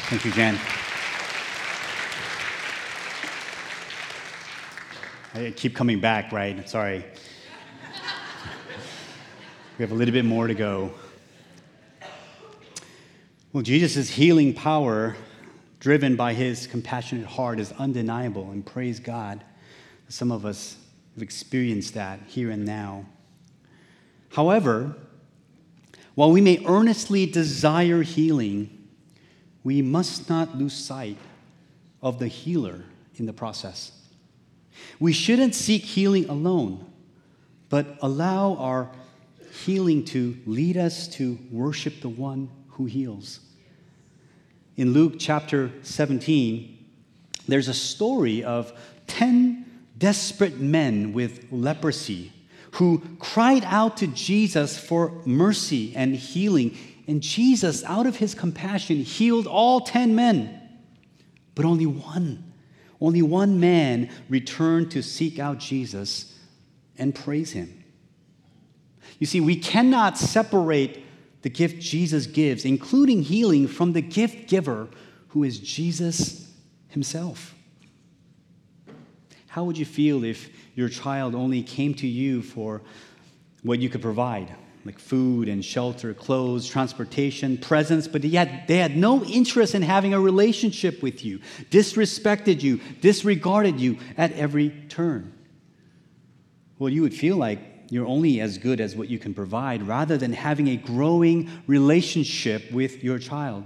Thank 0.10 0.24
you, 0.24 0.32
Jen. 0.32 0.60
I 5.34 5.52
keep 5.52 5.76
coming 5.76 6.00
back, 6.00 6.32
right? 6.32 6.70
Sorry. 6.70 7.00
we 9.78 9.84
have 9.84 9.92
a 9.92 9.96
little 9.96 10.14
bit 10.14 10.26
more 10.26 10.48
to 10.48 10.54
go. 10.54 10.94
Well, 13.56 13.64
Jesus' 13.64 14.10
healing 14.10 14.54
power, 14.54 15.16
driven 15.80 16.18
by 16.18 16.34
his 16.34 16.68
compassionate 16.68 17.26
heart, 17.26 17.58
is 17.58 17.72
undeniable, 17.80 18.52
and 18.52 18.66
praise 18.66 19.00
God. 19.00 19.46
Some 20.10 20.30
of 20.30 20.46
us 20.46 20.76
have 21.14 21.24
experienced 21.24 21.94
that 21.94 22.20
here 22.28 22.50
and 22.50 22.66
now. 22.66 23.06
However, 24.34 24.98
while 26.16 26.34
we 26.34 26.42
may 26.42 26.66
earnestly 26.66 27.26
desire 27.26 28.02
healing, 28.02 28.90
we 29.64 29.82
must 29.82 30.28
not 30.28 30.58
lose 30.58 30.74
sight 30.74 31.18
of 32.04 32.20
the 32.20 32.28
healer 32.28 32.84
in 33.16 33.26
the 33.26 33.32
process. 33.32 33.94
We 35.00 35.14
shouldn't 35.14 35.56
seek 35.56 35.84
healing 35.84 36.28
alone, 36.28 36.92
but 37.70 38.00
allow 38.02 38.56
our 38.56 38.92
healing 39.64 40.04
to 40.08 40.38
lead 40.46 40.76
us 40.76 41.08
to 41.08 41.40
worship 41.50 42.02
the 42.02 42.10
one 42.10 42.50
who 42.68 42.84
heals. 42.84 43.40
In 44.78 44.92
Luke 44.92 45.16
chapter 45.18 45.72
17, 45.84 46.86
there's 47.48 47.68
a 47.68 47.74
story 47.74 48.44
of 48.44 48.74
10 49.08 49.66
desperate 49.98 50.60
men 50.60 51.14
with 51.14 51.46
leprosy 51.52 52.34
who 52.72 53.02
cried 53.20 53.64
out 53.66 53.98
to 53.98 54.08
Jesus 54.08 54.78
for 54.78 55.22
mercy 55.26 55.96
and 55.96 56.14
healing. 56.14 56.78
And 57.08 57.22
Jesus, 57.22 57.86
out 57.86 58.06
of 58.06 58.18
his 58.18 58.36
compassion, 58.36 58.98
healed 58.98 59.48
all 59.48 59.80
10 59.80 60.14
men. 60.14 60.62
But 61.54 61.64
only 61.64 61.86
one, 61.86 62.52
only 63.00 63.22
one 63.22 63.62
man 63.62 64.10
returned 64.28 64.92
to 64.92 65.02
seek 65.02 65.40
out 65.40 65.60
Jesus 65.60 66.38
and 66.98 67.16
praise 67.16 67.52
him. 67.52 67.86
You 69.20 69.28
see, 69.28 69.40
we 69.40 69.56
cannot 69.56 70.18
separate 70.18 71.05
the 71.46 71.50
gift 71.52 71.80
Jesus 71.80 72.26
gives, 72.26 72.66
including 72.66 73.22
healing, 73.22 73.68
from 73.68 73.94
the 73.94 74.02
gift 74.02 74.50
giver, 74.50 74.88
who 75.28 75.44
is 75.44 75.60
Jesus 75.60 76.52
himself. 76.88 77.54
How 79.46 79.64
would 79.64 79.78
you 79.78 79.86
feel 79.86 80.24
if 80.24 80.50
your 80.74 80.90
child 80.90 81.36
only 81.36 81.62
came 81.62 81.94
to 81.94 82.08
you 82.08 82.42
for 82.42 82.82
what 83.62 83.78
you 83.78 83.90
could 83.90 84.02
provide, 84.02 84.56
like 84.86 84.98
food 84.98 85.48
and 85.48 85.64
shelter, 85.64 86.16
clothes, 86.16 86.68
transportation, 86.68 87.60
presents, 87.60 88.08
but 88.08 88.24
yet 88.24 88.68
they 88.68 88.78
had 88.78 88.98
no 88.98 89.24
interest 89.24 89.76
in 89.76 89.84
having 89.84 90.16
a 90.16 90.20
relationship 90.20 91.04
with 91.04 91.24
you, 91.24 91.42
disrespected 91.70 92.64
you, 92.64 92.82
disregarded 93.02 93.80
you 93.80 94.00
at 94.18 94.32
every 94.32 94.72
turn. 94.90 95.32
Well, 96.80 96.92
you 96.92 97.04
would 97.04 97.14
feel 97.14 97.38
like 97.38 97.60
you're 97.96 98.06
only 98.06 98.42
as 98.42 98.58
good 98.58 98.82
as 98.82 98.94
what 98.94 99.10
you 99.10 99.18
can 99.18 99.34
provide 99.34 99.82
rather 99.82 100.18
than 100.18 100.34
having 100.34 100.68
a 100.68 100.76
growing 100.76 101.50
relationship 101.66 102.70
with 102.70 103.02
your 103.02 103.18
child. 103.18 103.64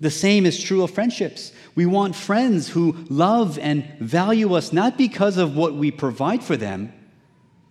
The 0.00 0.10
same 0.10 0.46
is 0.46 0.60
true 0.60 0.82
of 0.82 0.90
friendships. 0.90 1.52
We 1.76 1.86
want 1.86 2.16
friends 2.16 2.68
who 2.68 2.96
love 3.08 3.60
and 3.60 3.84
value 4.00 4.54
us 4.54 4.72
not 4.72 4.98
because 4.98 5.36
of 5.36 5.54
what 5.54 5.74
we 5.74 5.92
provide 5.92 6.42
for 6.42 6.56
them, 6.56 6.92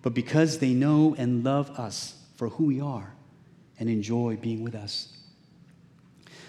but 0.01 0.13
because 0.13 0.59
they 0.59 0.74
know 0.74 1.13
and 1.18 1.43
love 1.43 1.70
us 1.72 2.16
for 2.38 2.47
who 2.47 2.68
we 2.68 2.80
are 2.80 3.13
and 3.78 3.89
enjoy 3.89 4.38
being 4.38 4.63
with 4.63 4.76
us. 4.76 5.09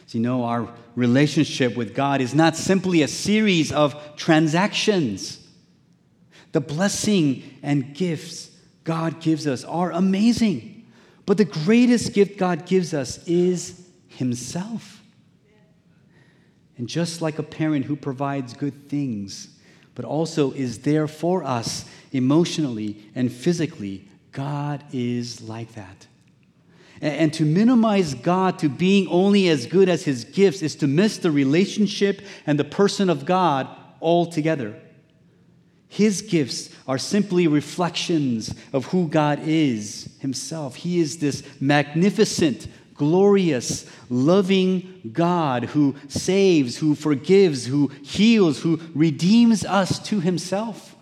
So, 0.06 0.18
you 0.18 0.22
know, 0.22 0.44
our 0.44 0.72
relationship 0.94 1.76
with 1.76 1.96
God 1.96 2.20
is 2.20 2.32
not 2.32 2.54
simply 2.54 3.02
a 3.02 3.08
series 3.08 3.72
of 3.72 4.16
transactions. 4.16 5.44
The 6.52 6.60
blessing 6.60 7.58
and 7.60 7.92
gifts 7.92 8.51
God 8.84 9.20
gives 9.20 9.46
us 9.46 9.64
are 9.64 9.92
amazing, 9.92 10.86
but 11.26 11.36
the 11.36 11.44
greatest 11.44 12.12
gift 12.12 12.38
God 12.38 12.66
gives 12.66 12.94
us 12.94 13.22
is 13.26 13.88
Himself. 14.08 15.02
And 16.78 16.88
just 16.88 17.22
like 17.22 17.38
a 17.38 17.42
parent 17.42 17.84
who 17.84 17.96
provides 17.96 18.54
good 18.54 18.88
things 18.88 19.48
but 19.94 20.04
also 20.04 20.52
is 20.52 20.80
there 20.80 21.06
for 21.06 21.44
us 21.44 21.84
emotionally 22.12 22.96
and 23.14 23.32
physically. 23.32 24.08
God 24.32 24.82
is 24.92 25.42
like 25.42 25.74
that. 25.74 26.06
And 27.00 27.32
to 27.34 27.44
minimize 27.44 28.14
God 28.14 28.58
to 28.60 28.68
being 28.68 29.08
only 29.08 29.48
as 29.48 29.66
good 29.66 29.88
as 29.88 30.04
his 30.04 30.24
gifts 30.24 30.62
is 30.62 30.76
to 30.76 30.86
miss 30.86 31.18
the 31.18 31.30
relationship 31.30 32.22
and 32.46 32.58
the 32.58 32.64
person 32.64 33.10
of 33.10 33.26
God 33.26 33.68
altogether. 34.00 34.80
His 35.92 36.22
gifts 36.22 36.70
are 36.88 36.96
simply 36.96 37.46
reflections 37.46 38.54
of 38.72 38.86
who 38.86 39.08
God 39.08 39.40
is 39.44 40.08
himself. 40.20 40.74
He 40.74 41.00
is 41.00 41.18
this 41.18 41.42
magnificent, 41.60 42.66
glorious, 42.94 43.84
loving 44.08 45.10
God 45.12 45.64
who 45.64 45.94
saves, 46.08 46.78
who 46.78 46.94
forgives, 46.94 47.66
who 47.66 47.88
heals, 48.02 48.62
who 48.62 48.80
redeems 48.94 49.66
us 49.66 49.98
to 50.08 50.20
himself. 50.20 50.96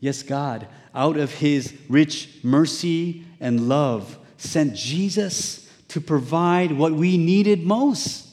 Yes, 0.00 0.22
God, 0.22 0.68
out 0.94 1.16
of 1.16 1.32
his 1.32 1.72
rich 1.88 2.28
mercy 2.42 3.24
and 3.40 3.70
love, 3.70 4.18
sent 4.36 4.74
Jesus 4.74 5.66
to 5.88 5.98
provide 6.02 6.72
what 6.72 6.92
we 6.92 7.16
needed 7.16 7.64
most 7.64 8.26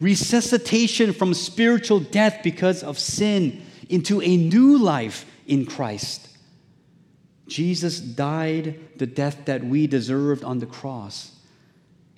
resuscitation 0.00 1.12
from 1.12 1.34
spiritual 1.34 2.00
death 2.00 2.40
because 2.42 2.82
of 2.82 2.98
sin 2.98 3.62
into 3.88 4.20
a 4.22 4.36
new 4.36 4.78
life 4.78 5.24
in 5.46 5.66
Christ. 5.66 6.28
Jesus 7.46 8.00
died 8.00 8.78
the 8.98 9.06
death 9.06 9.44
that 9.44 9.64
we 9.64 9.86
deserved 9.86 10.44
on 10.44 10.58
the 10.58 10.66
cross. 10.66 11.32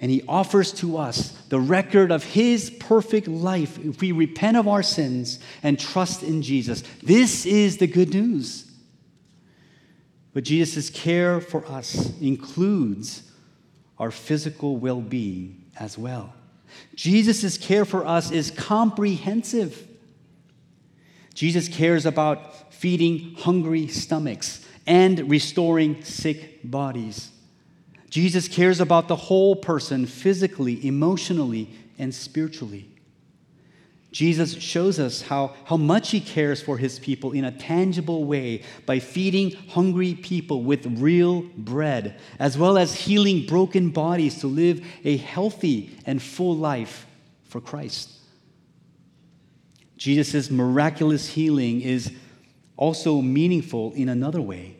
And 0.00 0.10
he 0.10 0.22
offers 0.28 0.72
to 0.74 0.96
us 0.96 1.32
the 1.48 1.58
record 1.58 2.12
of 2.12 2.22
his 2.22 2.70
perfect 2.70 3.26
life 3.26 3.78
if 3.78 4.00
we 4.00 4.12
repent 4.12 4.56
of 4.56 4.68
our 4.68 4.82
sins 4.82 5.40
and 5.62 5.78
trust 5.78 6.22
in 6.22 6.40
Jesus. 6.40 6.82
This 7.02 7.44
is 7.44 7.78
the 7.78 7.88
good 7.88 8.14
news. 8.14 8.70
But 10.32 10.44
Jesus' 10.44 10.88
care 10.88 11.40
for 11.40 11.66
us 11.66 12.16
includes 12.20 13.28
our 13.98 14.12
physical 14.12 14.76
well 14.76 15.00
being 15.00 15.64
as 15.80 15.98
well. 15.98 16.32
Jesus' 16.94 17.58
care 17.58 17.84
for 17.84 18.06
us 18.06 18.30
is 18.30 18.52
comprehensive. 18.52 19.87
Jesus 21.38 21.68
cares 21.68 22.04
about 22.04 22.74
feeding 22.74 23.36
hungry 23.36 23.86
stomachs 23.86 24.66
and 24.88 25.30
restoring 25.30 26.02
sick 26.02 26.58
bodies. 26.68 27.30
Jesus 28.10 28.48
cares 28.48 28.80
about 28.80 29.06
the 29.06 29.14
whole 29.14 29.54
person 29.54 30.04
physically, 30.04 30.84
emotionally, 30.84 31.70
and 31.96 32.12
spiritually. 32.12 32.88
Jesus 34.10 34.54
shows 34.54 34.98
us 34.98 35.22
how, 35.22 35.54
how 35.64 35.76
much 35.76 36.10
he 36.10 36.18
cares 36.18 36.60
for 36.60 36.76
his 36.76 36.98
people 36.98 37.30
in 37.30 37.44
a 37.44 37.56
tangible 37.56 38.24
way 38.24 38.64
by 38.84 38.98
feeding 38.98 39.52
hungry 39.68 40.14
people 40.14 40.64
with 40.64 40.86
real 40.98 41.42
bread, 41.56 42.18
as 42.40 42.58
well 42.58 42.76
as 42.76 42.96
healing 42.96 43.46
broken 43.46 43.90
bodies 43.90 44.40
to 44.40 44.48
live 44.48 44.84
a 45.04 45.16
healthy 45.18 45.96
and 46.04 46.20
full 46.20 46.56
life 46.56 47.06
for 47.44 47.60
Christ. 47.60 48.17
Jesus' 49.98 50.50
miraculous 50.50 51.26
healing 51.26 51.82
is 51.82 52.12
also 52.76 53.20
meaningful 53.20 53.92
in 53.94 54.08
another 54.08 54.40
way. 54.40 54.76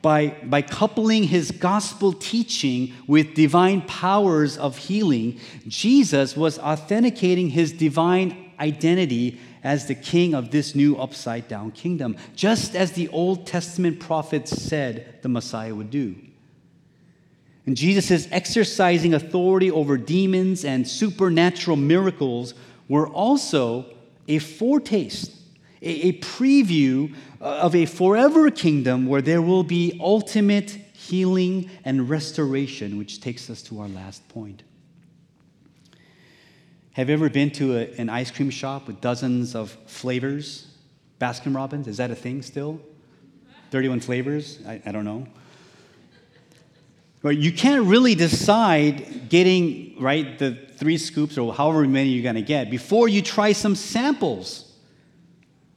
By, 0.00 0.36
by 0.44 0.62
coupling 0.62 1.24
his 1.24 1.50
gospel 1.50 2.12
teaching 2.12 2.92
with 3.06 3.34
divine 3.34 3.82
powers 3.82 4.56
of 4.56 4.76
healing, 4.76 5.40
Jesus 5.66 6.36
was 6.36 6.58
authenticating 6.58 7.50
his 7.50 7.72
divine 7.72 8.52
identity 8.60 9.40
as 9.64 9.86
the 9.86 9.94
king 9.94 10.34
of 10.34 10.50
this 10.50 10.74
new 10.74 10.96
upside 10.96 11.48
down 11.48 11.72
kingdom, 11.72 12.16
just 12.36 12.76
as 12.76 12.92
the 12.92 13.08
Old 13.08 13.46
Testament 13.46 13.98
prophets 13.98 14.50
said 14.50 15.18
the 15.22 15.28
Messiah 15.28 15.74
would 15.74 15.90
do. 15.90 16.14
And 17.66 17.76
Jesus' 17.76 18.28
exercising 18.30 19.14
authority 19.14 19.70
over 19.70 19.96
demons 19.96 20.66
and 20.66 20.86
supernatural 20.86 21.78
miracles 21.78 22.52
were 22.88 23.08
also 23.08 23.86
a 24.28 24.38
foretaste, 24.38 25.32
a, 25.82 26.08
a 26.08 26.12
preview 26.20 27.14
of 27.40 27.74
a 27.74 27.86
forever 27.86 28.50
kingdom 28.50 29.06
where 29.06 29.22
there 29.22 29.42
will 29.42 29.64
be 29.64 29.98
ultimate 30.02 30.70
healing 30.92 31.70
and 31.84 32.08
restoration, 32.08 32.96
which 32.96 33.20
takes 33.20 33.50
us 33.50 33.62
to 33.62 33.80
our 33.80 33.88
last 33.88 34.26
point. 34.28 34.62
Have 36.94 37.08
you 37.08 37.14
ever 37.14 37.28
been 37.28 37.50
to 37.52 37.76
a, 37.76 37.90
an 37.98 38.08
ice 38.08 38.30
cream 38.30 38.50
shop 38.50 38.86
with 38.86 39.00
dozens 39.00 39.54
of 39.54 39.72
flavors? 39.86 40.68
Baskin 41.20 41.54
Robbins, 41.54 41.88
is 41.88 41.96
that 41.96 42.10
a 42.10 42.14
thing 42.14 42.40
still? 42.40 42.80
31 43.70 44.00
flavors? 44.00 44.60
I, 44.66 44.80
I 44.86 44.92
don't 44.92 45.04
know. 45.04 45.26
Right, 47.22 47.36
you 47.36 47.52
can't 47.52 47.86
really 47.86 48.14
decide 48.14 49.28
getting 49.28 49.96
right 49.98 50.38
the 50.38 50.58
three 50.84 50.98
scoops 50.98 51.38
or 51.38 51.54
however 51.54 51.88
many 51.88 52.10
you're 52.10 52.22
going 52.22 52.34
to 52.34 52.42
get 52.42 52.70
before 52.70 53.08
you 53.08 53.22
try 53.22 53.52
some 53.52 53.74
samples. 53.74 54.70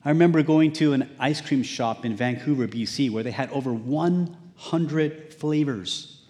I 0.03 0.09
remember 0.09 0.43
going 0.43 0.73
to 0.73 0.91
an 0.91 1.09
ice 1.17 1.39
cream 1.39 1.63
shop 1.63 2.03
in 2.03 2.13
Vancouver, 2.13 2.67
BC, 2.67 3.09
where 3.09 3.23
they 3.23 3.31
had 3.31 3.49
over 3.51 3.73
100 3.73 5.33
flavors. 5.33 6.25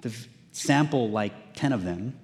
To 0.00 0.10
sample 0.52 1.10
like 1.10 1.54
10 1.54 1.74
of 1.74 1.84
them 1.84 2.18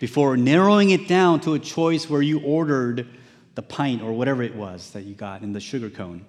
before 0.00 0.36
narrowing 0.36 0.90
it 0.90 1.06
down 1.06 1.38
to 1.42 1.54
a 1.54 1.60
choice 1.60 2.10
where 2.10 2.20
you 2.20 2.40
ordered 2.40 3.06
the 3.54 3.62
pint 3.62 4.02
or 4.02 4.12
whatever 4.12 4.42
it 4.42 4.56
was 4.56 4.90
that 4.90 5.04
you 5.04 5.14
got 5.14 5.42
in 5.42 5.52
the 5.52 5.60
sugar 5.60 5.88
cone. 5.88 6.26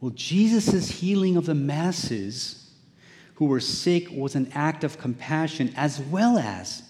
Well, 0.00 0.12
Jesus' 0.12 0.88
healing 0.88 1.36
of 1.36 1.44
the 1.44 1.54
masses 1.54 2.70
who 3.34 3.44
were 3.44 3.60
sick 3.60 4.08
was 4.10 4.34
an 4.34 4.50
act 4.54 4.84
of 4.84 4.96
compassion 4.96 5.74
as 5.76 6.00
well 6.00 6.38
as 6.38 6.84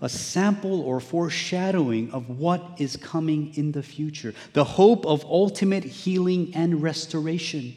a 0.00 0.08
sample 0.08 0.80
or 0.82 1.00
foreshadowing 1.00 2.10
of 2.10 2.28
what 2.28 2.62
is 2.78 2.96
coming 2.96 3.54
in 3.54 3.72
the 3.72 3.82
future 3.82 4.34
the 4.52 4.64
hope 4.64 5.06
of 5.06 5.24
ultimate 5.24 5.84
healing 5.84 6.52
and 6.54 6.82
restoration. 6.82 7.74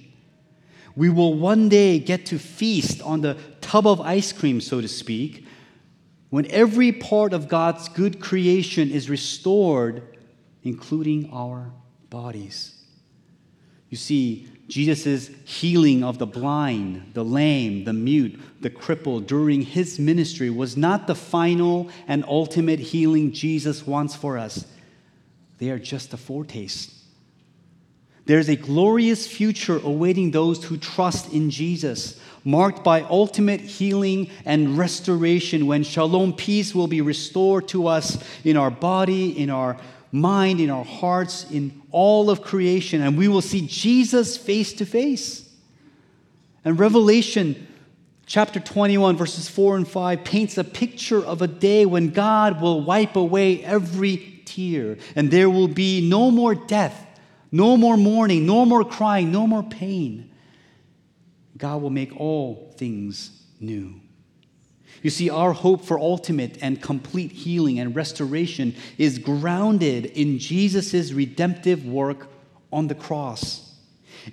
We 0.96 1.10
will 1.10 1.34
one 1.34 1.70
day 1.70 2.00
get 2.00 2.26
to 2.28 2.40
feast 2.40 3.02
on 3.02 3.22
the 3.22 3.38
tub 3.62 3.88
of 3.88 4.02
ice 4.02 4.34
cream, 4.34 4.60
so 4.60 4.82
to 4.82 4.88
speak, 4.88 5.46
when 6.30 6.50
every 6.52 6.92
part 6.92 7.34
of 7.34 7.48
God's 7.48 7.88
good 7.90 8.20
creation 8.20 8.92
is 8.92 9.10
restored, 9.10 10.18
including 10.64 11.30
our 11.32 11.72
bodies. 12.10 12.76
You 13.90 13.98
see, 13.98 14.48
Jesus' 14.70 15.32
healing 15.46 16.04
of 16.04 16.20
the 16.20 16.28
blind, 16.28 17.12
the 17.14 17.26
lame, 17.26 17.84
the 17.84 17.94
mute, 17.94 18.40
the 18.62 18.70
crippled 18.70 19.26
during 19.26 19.64
his 19.64 20.00
ministry 20.00 20.50
was 20.50 20.78
not 20.78 21.08
the 21.08 21.16
final 21.16 21.90
and 22.08 22.24
ultimate 22.26 22.80
healing 22.80 23.32
Jesus 23.32 23.86
wants 23.86 24.16
for 24.16 24.38
us. 24.38 24.66
They 25.58 25.72
are 25.72 25.80
just 25.80 26.14
a 26.14 26.18
foretaste. 26.18 26.94
There's 28.26 28.48
a 28.48 28.56
glorious 28.56 29.28
future 29.28 29.82
awaiting 29.84 30.30
those 30.30 30.64
who 30.64 30.78
trust 30.78 31.34
in 31.34 31.50
Jesus 31.50 32.20
marked 32.44 32.84
by 32.84 33.02
ultimate 33.02 33.62
healing 33.62 34.30
and 34.46 34.78
restoration 34.78 35.66
when 35.66 35.84
shalom 35.84 36.34
peace 36.34 36.76
will 36.76 36.88
be 36.88 37.02
restored 37.02 37.68
to 37.70 37.88
us 37.88 38.24
in 38.44 38.56
our 38.56 38.72
body, 38.72 39.38
in 39.38 39.50
our 39.50 39.78
mind, 40.12 40.60
in 40.60 40.70
our 40.70 40.86
hearts, 40.86 41.50
in 41.52 41.82
all 41.92 42.30
of 42.30 42.42
creation, 42.42 43.02
and 43.02 43.18
we 43.18 43.28
will 43.28 43.42
see 43.42 43.66
Jesus 43.68 44.38
face 44.38 44.74
to 44.74 44.86
face. 44.86 45.50
And 46.66 46.80
Revelation 46.80 47.68
chapter 48.26 48.60
21, 48.60 49.18
verses 49.18 49.50
4 49.50 49.78
and 49.78 49.88
5 49.88 50.24
paints 50.24 50.58
a 50.58 50.64
picture 50.64 51.24
of 51.24 51.42
a 51.42 51.48
day 51.48 51.86
when 51.86 52.10
God 52.10 52.62
will 52.62 52.82
wipe 52.82 53.16
away 53.16 53.64
every 53.64 54.42
tear, 54.46 54.98
and 55.16 55.32
there 55.32 55.50
will 55.50 55.68
be 55.68 56.08
no 56.08 56.32
more 56.32 56.56
death, 56.56 57.08
no 57.52 57.78
more 57.78 57.98
mourning, 57.98 58.46
no 58.46 58.66
more 58.66 58.86
crying, 58.86 59.32
no 59.32 59.48
more 59.48 59.64
pain. 59.64 60.32
God 61.58 61.82
will 61.82 61.90
make 61.90 62.16
all 62.16 62.74
things 62.78 63.32
new. 63.60 64.00
You 65.02 65.10
see, 65.10 65.30
our 65.30 65.54
hope 65.54 65.86
for 65.86 65.98
ultimate 65.98 66.58
and 66.62 66.82
complete 66.82 67.32
healing 67.32 67.80
and 67.80 67.96
restoration 67.96 68.76
is 68.98 69.18
grounded 69.18 70.06
in 70.08 70.40
Jesus' 70.40 71.12
redemptive 71.14 71.86
work 71.86 72.28
on 72.72 72.88
the 72.88 72.96
cross 72.96 73.74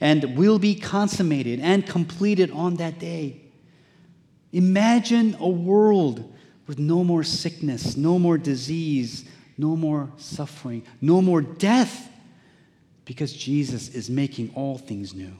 and 0.01 0.37
will 0.37 0.59
be 0.59 0.75
consummated 0.75 1.61
and 1.61 1.87
completed 1.87 2.51
on 2.51 2.77
that 2.77 2.99
day. 2.99 3.41
Imagine 4.53 5.37
a 5.39 5.49
world 5.49 6.33
with 6.67 6.79
no 6.79 7.05
more 7.05 7.23
sickness, 7.23 7.97
no 7.97 8.19
more 8.19 8.39
disease, 8.39 9.25
no 9.57 9.77
more 9.77 10.11
suffering, 10.17 10.83
no 11.01 11.23
more 11.23 11.41
death, 11.41 12.11
because 13.05 13.33
Jesus 13.33 13.89
is 13.91 14.11
making 14.11 14.51
all 14.55 14.77
things 14.77 15.15
new. 15.15 15.33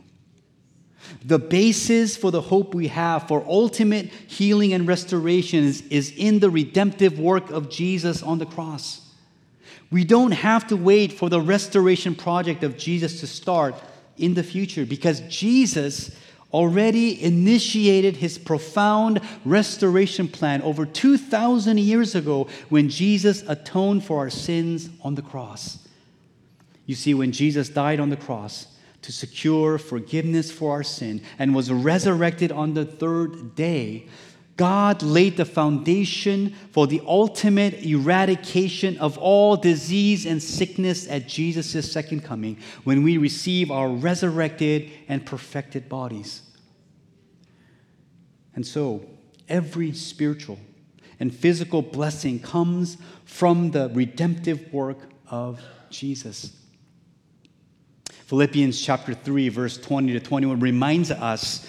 The 1.25 1.39
basis 1.39 2.17
for 2.17 2.31
the 2.31 2.41
hope 2.41 2.75
we 2.75 2.89
have 2.89 3.29
for 3.29 3.45
ultimate 3.47 4.07
healing 4.07 4.73
and 4.73 4.87
restoration 4.87 5.65
is, 5.65 5.83
is 5.89 6.13
in 6.17 6.41
the 6.41 6.51
redemptive 6.51 7.19
work 7.19 7.51
of 7.51 7.71
Jesus 7.71 8.23
on 8.23 8.39
the 8.39 8.47
cross. 8.47 9.03
We 9.91 10.05
don't 10.05 10.33
have 10.33 10.67
to 10.69 10.77
wait 10.77 11.13
for 11.13 11.29
the 11.29 11.41
restoration 11.41 12.15
project 12.15 12.65
of 12.65 12.77
Jesus 12.77 13.21
to 13.21 13.27
start 13.27 13.75
in 14.17 14.35
the 14.35 14.43
future 14.43 14.85
because 14.85 15.21
Jesus 15.21 16.11
already 16.53 17.23
initiated 17.23 18.17
his 18.17 18.39
profound 18.39 19.21
restoration 19.45 20.27
plan 20.27 20.63
over 20.63 20.87
2,000 20.87 21.79
years 21.79 22.15
ago 22.15 22.49
when 22.69 22.89
Jesus 22.89 23.43
atoned 23.47 24.05
for 24.05 24.19
our 24.19 24.31
sins 24.31 24.89
on 25.03 25.15
the 25.15 25.23
cross. 25.23 25.87
You 26.87 26.95
see, 26.95 27.15
when 27.15 27.33
Jesus 27.33 27.69
died 27.69 28.01
on 28.01 28.11
the 28.11 28.17
cross 28.17 28.76
to 29.03 29.13
secure 29.13 29.79
forgiveness 29.79 30.51
for 30.51 30.73
our 30.73 30.83
sin 30.83 31.23
and 31.39 31.55
was 31.55 31.71
resurrected 31.71 32.51
on 32.53 32.75
the 32.75 32.85
third 32.85 33.55
day, 33.55 34.09
God 34.57 35.03
laid 35.03 35.37
the 35.37 35.45
foundation 35.45 36.55
for 36.73 36.87
the 36.87 37.03
ultimate 37.07 37.85
eradication 37.85 38.97
of 38.99 39.19
all 39.19 39.57
disease 39.57 40.25
and 40.25 40.43
sickness 40.43 41.07
at 41.09 41.29
Jesus' 41.29 41.93
second 41.93 42.25
coming 42.25 42.57
when 42.85 43.03
we 43.03 43.19
receive 43.19 43.71
our 43.71 43.89
resurrected 43.89 44.91
and 45.09 45.27
perfected 45.27 45.89
bodies. 45.89 46.41
And 48.55 48.67
so, 48.67 49.05
every 49.47 49.93
spiritual 49.93 50.59
and 51.21 51.35
physical 51.35 51.83
blessing 51.83 52.41
comes 52.41 52.97
from 53.27 53.73
the 53.73 53.91
redemptive 53.91 54.73
work 54.73 54.99
of 55.29 55.61
Jesus. 55.91 56.57
Philippians 58.27 58.81
chapter 58.81 59.15
3, 59.15 59.49
verse 59.51 59.79
20 59.79 60.13
to 60.15 60.21
21 60.21 60.59
reminds 60.59 61.13
us 61.13 61.65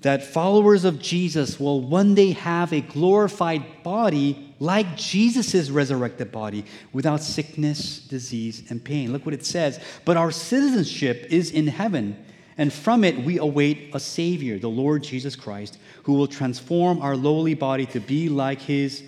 that 0.00 0.24
followers 0.24 0.84
of 0.84 0.98
Jesus 0.98 1.60
will 1.60 1.80
one 1.80 2.16
day 2.16 2.32
have 2.32 2.72
a 2.72 2.80
glorified 2.80 3.64
body 3.84 4.54
like 4.58 4.96
Jesus' 4.96 5.70
resurrected 5.70 6.32
body 6.32 6.64
without 6.92 7.22
sickness, 7.22 8.00
disease, 8.00 8.64
and 8.70 8.84
pain. 8.84 9.12
Look 9.12 9.24
what 9.24 9.34
it 9.36 9.46
says. 9.46 9.78
But 10.04 10.16
our 10.16 10.32
citizenship 10.32 11.28
is 11.30 11.52
in 11.52 11.68
heaven, 11.68 12.22
and 12.58 12.72
from 12.72 13.04
it 13.04 13.16
we 13.24 13.38
await 13.38 13.94
a 13.94 14.00
Savior, 14.00 14.58
the 14.58 14.68
Lord 14.68 15.04
Jesus 15.04 15.36
Christ, 15.36 15.78
who 16.02 16.14
will 16.14 16.26
transform 16.26 17.00
our 17.02 17.16
lowly 17.16 17.54
body 17.54 17.86
to 17.86 18.00
be 18.00 18.28
like 18.28 18.60
his 18.60 19.04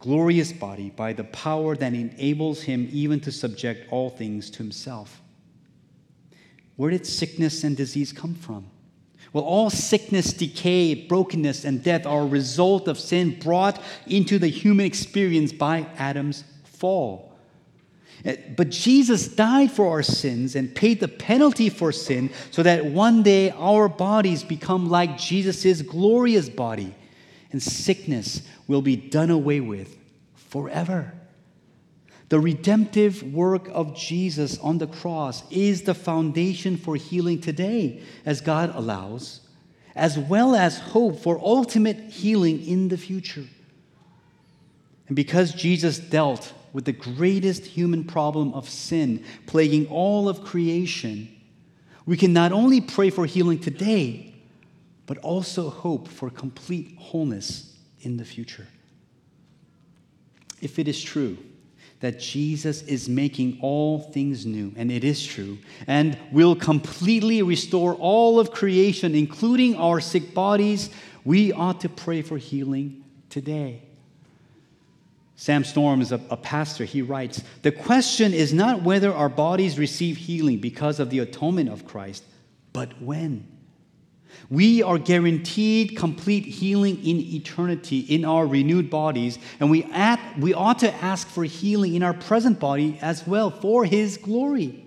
glorious 0.00 0.52
body 0.52 0.90
by 0.90 1.12
the 1.12 1.24
power 1.24 1.76
that 1.76 1.94
enables 1.94 2.60
him 2.60 2.88
even 2.90 3.20
to 3.20 3.30
subject 3.30 3.90
all 3.92 4.10
things 4.10 4.50
to 4.50 4.58
himself. 4.58 5.22
Where 6.76 6.90
did 6.90 7.06
sickness 7.06 7.64
and 7.64 7.76
disease 7.76 8.12
come 8.12 8.34
from? 8.34 8.66
Well, 9.32 9.44
all 9.44 9.70
sickness, 9.70 10.32
decay, 10.32 10.94
brokenness, 10.94 11.64
and 11.64 11.82
death 11.82 12.06
are 12.06 12.20
a 12.20 12.26
result 12.26 12.86
of 12.86 12.98
sin 12.98 13.38
brought 13.40 13.80
into 14.06 14.38
the 14.38 14.48
human 14.48 14.86
experience 14.86 15.52
by 15.52 15.86
Adam's 15.96 16.44
fall. 16.64 17.36
Eh, 18.24 18.36
but 18.56 18.70
Jesus 18.70 19.28
died 19.28 19.72
for 19.72 19.90
our 19.90 20.02
sins 20.02 20.54
and 20.54 20.74
paid 20.74 21.00
the 21.00 21.08
penalty 21.08 21.68
for 21.68 21.90
sin 21.90 22.30
so 22.50 22.62
that 22.62 22.86
one 22.86 23.22
day 23.22 23.50
our 23.50 23.88
bodies 23.88 24.44
become 24.44 24.88
like 24.88 25.18
Jesus' 25.18 25.82
glorious 25.82 26.48
body 26.48 26.94
and 27.50 27.62
sickness 27.62 28.42
will 28.66 28.82
be 28.82 28.96
done 28.96 29.30
away 29.30 29.60
with 29.60 29.96
forever. 30.34 31.12
The 32.34 32.40
redemptive 32.40 33.22
work 33.32 33.68
of 33.72 33.96
Jesus 33.96 34.58
on 34.58 34.78
the 34.78 34.88
cross 34.88 35.44
is 35.52 35.82
the 35.82 35.94
foundation 35.94 36.76
for 36.76 36.96
healing 36.96 37.40
today, 37.40 38.02
as 38.26 38.40
God 38.40 38.74
allows, 38.74 39.42
as 39.94 40.18
well 40.18 40.56
as 40.56 40.80
hope 40.80 41.20
for 41.20 41.38
ultimate 41.38 41.96
healing 42.10 42.66
in 42.66 42.88
the 42.88 42.96
future. 42.96 43.44
And 45.06 45.14
because 45.14 45.52
Jesus 45.52 46.00
dealt 46.00 46.52
with 46.72 46.86
the 46.86 46.92
greatest 46.92 47.66
human 47.66 48.02
problem 48.02 48.52
of 48.52 48.68
sin 48.68 49.24
plaguing 49.46 49.86
all 49.86 50.28
of 50.28 50.42
creation, 50.42 51.28
we 52.04 52.16
can 52.16 52.32
not 52.32 52.50
only 52.50 52.80
pray 52.80 53.10
for 53.10 53.26
healing 53.26 53.60
today, 53.60 54.34
but 55.06 55.18
also 55.18 55.70
hope 55.70 56.08
for 56.08 56.30
complete 56.30 56.96
wholeness 56.98 57.76
in 58.00 58.16
the 58.16 58.24
future. 58.24 58.66
If 60.60 60.80
it 60.80 60.88
is 60.88 61.00
true, 61.00 61.38
that 62.04 62.20
Jesus 62.20 62.82
is 62.82 63.08
making 63.08 63.56
all 63.62 63.98
things 63.98 64.44
new, 64.44 64.74
and 64.76 64.92
it 64.92 65.04
is 65.04 65.24
true, 65.24 65.56
and 65.86 66.18
will 66.30 66.54
completely 66.54 67.40
restore 67.40 67.94
all 67.94 68.38
of 68.38 68.50
creation, 68.50 69.14
including 69.14 69.74
our 69.76 70.02
sick 70.02 70.34
bodies, 70.34 70.90
we 71.24 71.50
ought 71.50 71.80
to 71.80 71.88
pray 71.88 72.20
for 72.20 72.36
healing 72.36 73.02
today. 73.30 73.80
Sam 75.36 75.64
Storms 75.64 76.08
is 76.08 76.12
a, 76.12 76.20
a, 76.28 76.36
pastor. 76.36 76.84
He 76.84 77.00
writes 77.00 77.42
The 77.62 77.72
question 77.72 78.34
is 78.34 78.52
not 78.52 78.82
whether 78.82 79.10
our 79.10 79.30
bodies 79.30 79.78
receive 79.78 80.18
healing 80.18 80.58
because 80.58 81.00
of 81.00 81.08
the 81.08 81.20
atonement 81.20 81.70
of 81.70 81.86
Christ, 81.86 82.22
but 82.74 83.00
when. 83.00 83.48
We 84.50 84.82
are 84.82 84.98
guaranteed 84.98 85.96
complete 85.96 86.44
healing 86.44 87.04
in 87.04 87.20
eternity 87.20 88.00
in 88.00 88.24
our 88.24 88.46
renewed 88.46 88.90
bodies, 88.90 89.38
and 89.60 89.70
we, 89.70 89.84
at, 89.84 90.20
we 90.38 90.54
ought 90.54 90.80
to 90.80 90.94
ask 90.94 91.28
for 91.28 91.44
healing 91.44 91.94
in 91.94 92.02
our 92.02 92.14
present 92.14 92.60
body 92.60 92.98
as 93.00 93.26
well 93.26 93.50
for 93.50 93.84
His 93.84 94.16
glory. 94.16 94.84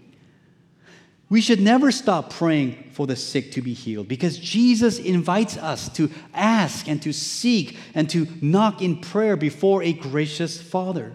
We 1.29 1.41
should 1.41 1.59
never 1.59 1.91
stop 1.91 2.31
praying 2.31 2.91
for 2.93 3.05
the 3.05 3.17
sick 3.17 3.51
to 3.53 3.61
be 3.61 3.73
healed 3.73 4.07
because 4.07 4.37
Jesus 4.37 4.97
invites 4.97 5.57
us 5.57 5.89
to 5.89 6.09
ask 6.33 6.87
and 6.87 7.01
to 7.01 7.11
seek 7.11 7.77
and 7.93 8.09
to 8.11 8.27
knock 8.41 8.81
in 8.81 9.01
prayer 9.01 9.35
before 9.35 9.83
a 9.83 9.91
gracious 9.91 10.61
Father. 10.61 11.13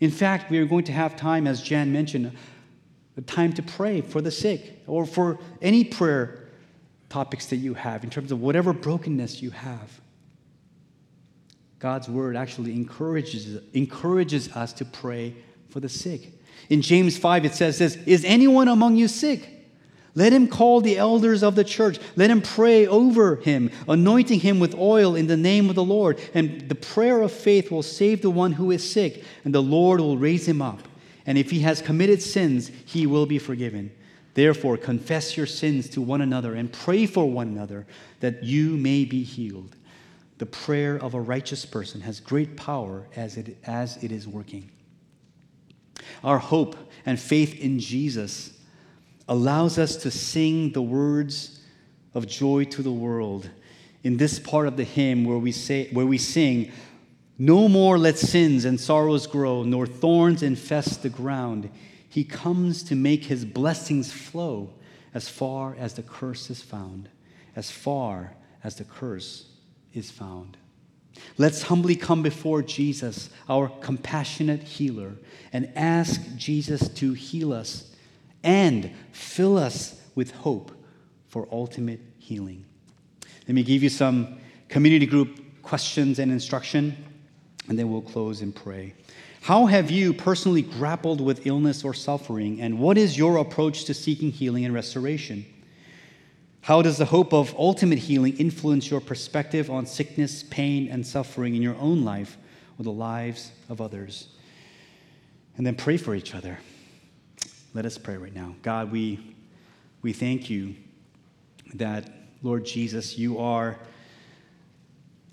In 0.00 0.10
fact, 0.10 0.50
we 0.50 0.58
are 0.58 0.66
going 0.66 0.84
to 0.84 0.92
have 0.92 1.14
time, 1.14 1.46
as 1.46 1.62
Jan 1.62 1.92
mentioned, 1.92 2.32
time 3.26 3.52
to 3.52 3.62
pray 3.62 4.00
for 4.00 4.20
the 4.20 4.32
sick 4.32 4.82
or 4.88 5.06
for 5.06 5.38
any 5.62 5.84
prayer 5.84 6.43
topics 7.08 7.46
that 7.46 7.56
you 7.56 7.74
have, 7.74 8.04
in 8.04 8.10
terms 8.10 8.32
of 8.32 8.40
whatever 8.40 8.72
brokenness 8.72 9.42
you 9.42 9.50
have. 9.50 10.00
God's 11.78 12.08
word 12.08 12.36
actually 12.36 12.72
encourages, 12.72 13.62
encourages 13.74 14.48
us 14.56 14.72
to 14.74 14.84
pray 14.84 15.34
for 15.68 15.80
the 15.80 15.88
sick. 15.88 16.32
In 16.70 16.80
James 16.80 17.18
5, 17.18 17.44
it 17.44 17.54
says 17.54 17.78
this 17.78 17.96
Is 18.06 18.24
anyone 18.24 18.68
among 18.68 18.96
you 18.96 19.08
sick? 19.08 19.50
Let 20.16 20.32
him 20.32 20.46
call 20.46 20.80
the 20.80 20.96
elders 20.96 21.42
of 21.42 21.56
the 21.56 21.64
church. 21.64 21.98
Let 22.14 22.30
him 22.30 22.40
pray 22.40 22.86
over 22.86 23.36
him, 23.36 23.70
anointing 23.88 24.40
him 24.40 24.60
with 24.60 24.74
oil 24.76 25.16
in 25.16 25.26
the 25.26 25.36
name 25.36 25.68
of 25.68 25.74
the 25.74 25.84
Lord. 25.84 26.20
And 26.34 26.68
the 26.68 26.76
prayer 26.76 27.20
of 27.20 27.32
faith 27.32 27.70
will 27.70 27.82
save 27.82 28.22
the 28.22 28.30
one 28.30 28.52
who 28.52 28.70
is 28.70 28.88
sick, 28.88 29.24
and 29.44 29.52
the 29.52 29.62
Lord 29.62 30.00
will 30.00 30.16
raise 30.16 30.46
him 30.46 30.62
up. 30.62 30.80
And 31.26 31.36
if 31.36 31.50
he 31.50 31.60
has 31.60 31.82
committed 31.82 32.22
sins, 32.22 32.70
he 32.84 33.06
will 33.06 33.26
be 33.26 33.38
forgiven. 33.38 33.90
Therefore, 34.34 34.76
confess 34.76 35.36
your 35.36 35.46
sins 35.46 35.88
to 35.90 36.02
one 36.02 36.20
another 36.20 36.54
and 36.54 36.72
pray 36.72 37.06
for 37.06 37.30
one 37.30 37.48
another 37.48 37.86
that 38.20 38.42
you 38.42 38.76
may 38.76 39.04
be 39.04 39.22
healed. 39.22 39.76
The 40.38 40.46
prayer 40.46 40.96
of 40.96 41.14
a 41.14 41.20
righteous 41.20 41.64
person 41.64 42.00
has 42.00 42.18
great 42.18 42.56
power 42.56 43.06
as 43.14 43.36
it, 43.36 43.56
as 43.64 44.02
it 44.02 44.10
is 44.10 44.26
working. 44.26 44.70
Our 46.24 46.38
hope 46.38 46.76
and 47.06 47.18
faith 47.18 47.60
in 47.60 47.78
Jesus 47.78 48.58
allows 49.28 49.78
us 49.78 49.96
to 49.98 50.10
sing 50.10 50.72
the 50.72 50.82
words 50.82 51.60
of 52.12 52.26
joy 52.26 52.64
to 52.64 52.82
the 52.82 52.92
world 52.92 53.48
in 54.02 54.16
this 54.16 54.38
part 54.38 54.66
of 54.66 54.76
the 54.76 54.84
hymn 54.84 55.24
where 55.24 55.38
we, 55.38 55.52
say, 55.52 55.88
where 55.92 56.06
we 56.06 56.18
sing, 56.18 56.72
No 57.38 57.68
more 57.68 57.98
let 57.98 58.18
sins 58.18 58.64
and 58.64 58.78
sorrows 58.78 59.26
grow, 59.26 59.62
nor 59.62 59.86
thorns 59.86 60.42
infest 60.42 61.02
the 61.02 61.08
ground. 61.08 61.70
He 62.14 62.22
comes 62.22 62.84
to 62.84 62.94
make 62.94 63.24
his 63.24 63.44
blessings 63.44 64.12
flow 64.12 64.70
as 65.14 65.28
far 65.28 65.74
as 65.74 65.94
the 65.94 66.04
curse 66.04 66.48
is 66.48 66.62
found, 66.62 67.08
as 67.56 67.72
far 67.72 68.36
as 68.62 68.76
the 68.76 68.84
curse 68.84 69.48
is 69.92 70.12
found. 70.12 70.56
Let's 71.38 71.62
humbly 71.62 71.96
come 71.96 72.22
before 72.22 72.62
Jesus, 72.62 73.30
our 73.48 73.68
compassionate 73.68 74.62
healer, 74.62 75.14
and 75.52 75.72
ask 75.74 76.20
Jesus 76.36 76.88
to 76.90 77.14
heal 77.14 77.52
us 77.52 77.90
and 78.44 78.92
fill 79.10 79.58
us 79.58 80.00
with 80.14 80.30
hope 80.30 80.70
for 81.26 81.48
ultimate 81.50 81.98
healing. 82.20 82.64
Let 83.48 83.56
me 83.56 83.64
give 83.64 83.82
you 83.82 83.88
some 83.88 84.38
community 84.68 85.06
group 85.06 85.40
questions 85.62 86.20
and 86.20 86.30
instruction, 86.30 86.96
and 87.68 87.76
then 87.76 87.90
we'll 87.90 88.02
close 88.02 88.40
and 88.40 88.54
pray. 88.54 88.94
How 89.44 89.66
have 89.66 89.90
you 89.90 90.14
personally 90.14 90.62
grappled 90.62 91.20
with 91.20 91.46
illness 91.46 91.84
or 91.84 91.92
suffering, 91.92 92.62
and 92.62 92.78
what 92.78 92.96
is 92.96 93.18
your 93.18 93.36
approach 93.36 93.84
to 93.84 93.92
seeking 93.92 94.32
healing 94.32 94.64
and 94.64 94.72
restoration? 94.72 95.44
How 96.62 96.80
does 96.80 96.96
the 96.96 97.04
hope 97.04 97.34
of 97.34 97.54
ultimate 97.58 97.98
healing 97.98 98.38
influence 98.38 98.90
your 98.90 99.02
perspective 99.02 99.68
on 99.68 99.84
sickness, 99.84 100.42
pain, 100.44 100.88
and 100.88 101.06
suffering 101.06 101.54
in 101.54 101.60
your 101.60 101.76
own 101.76 102.06
life 102.06 102.38
or 102.78 102.84
the 102.84 102.90
lives 102.90 103.52
of 103.68 103.82
others? 103.82 104.28
And 105.58 105.66
then 105.66 105.74
pray 105.74 105.98
for 105.98 106.14
each 106.14 106.34
other. 106.34 106.58
Let 107.74 107.84
us 107.84 107.98
pray 107.98 108.16
right 108.16 108.34
now. 108.34 108.56
God, 108.62 108.90
we, 108.90 109.36
we 110.00 110.14
thank 110.14 110.48
you 110.48 110.74
that, 111.74 112.10
Lord 112.42 112.64
Jesus, 112.64 113.18
you 113.18 113.38
are, 113.40 113.78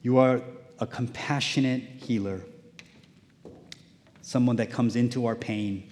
you 0.01 0.18
are 0.18 0.41
a 0.80 0.86
compassionate 0.86 1.84
healer 1.95 2.41
someone 4.32 4.56
that 4.56 4.72
comes 4.72 4.96
into 4.96 5.26
our 5.26 5.36
pain, 5.36 5.84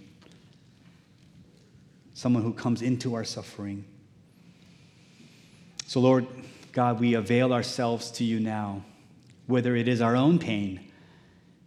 someone 2.14 2.42
who 2.42 2.54
comes 2.54 2.82
into 2.82 3.14
our 3.14 3.26
suffering. 3.26 3.84
So, 5.88 6.00
Lord 6.00 6.26
God, 6.72 7.02
we 7.02 7.16
avail 7.16 7.52
ourselves 7.52 8.10
to 8.12 8.24
you 8.24 8.40
now, 8.40 8.86
whether 9.48 9.76
it 9.76 9.90
is 9.90 10.00
our 10.00 10.16
own 10.16 10.40
pain 10.40 10.90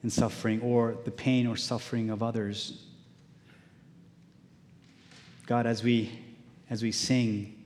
and 0.01 0.11
suffering 0.11 0.63
or 0.63 0.97
the 1.05 1.11
pain 1.11 1.47
or 1.47 1.59
suffering 1.59 2.09
of 2.09 2.23
others. 2.23 2.87
God, 5.45 5.67
as 5.67 5.83
we, 5.83 6.11
as 6.71 6.83
we 6.83 6.91
sing, 6.91 7.63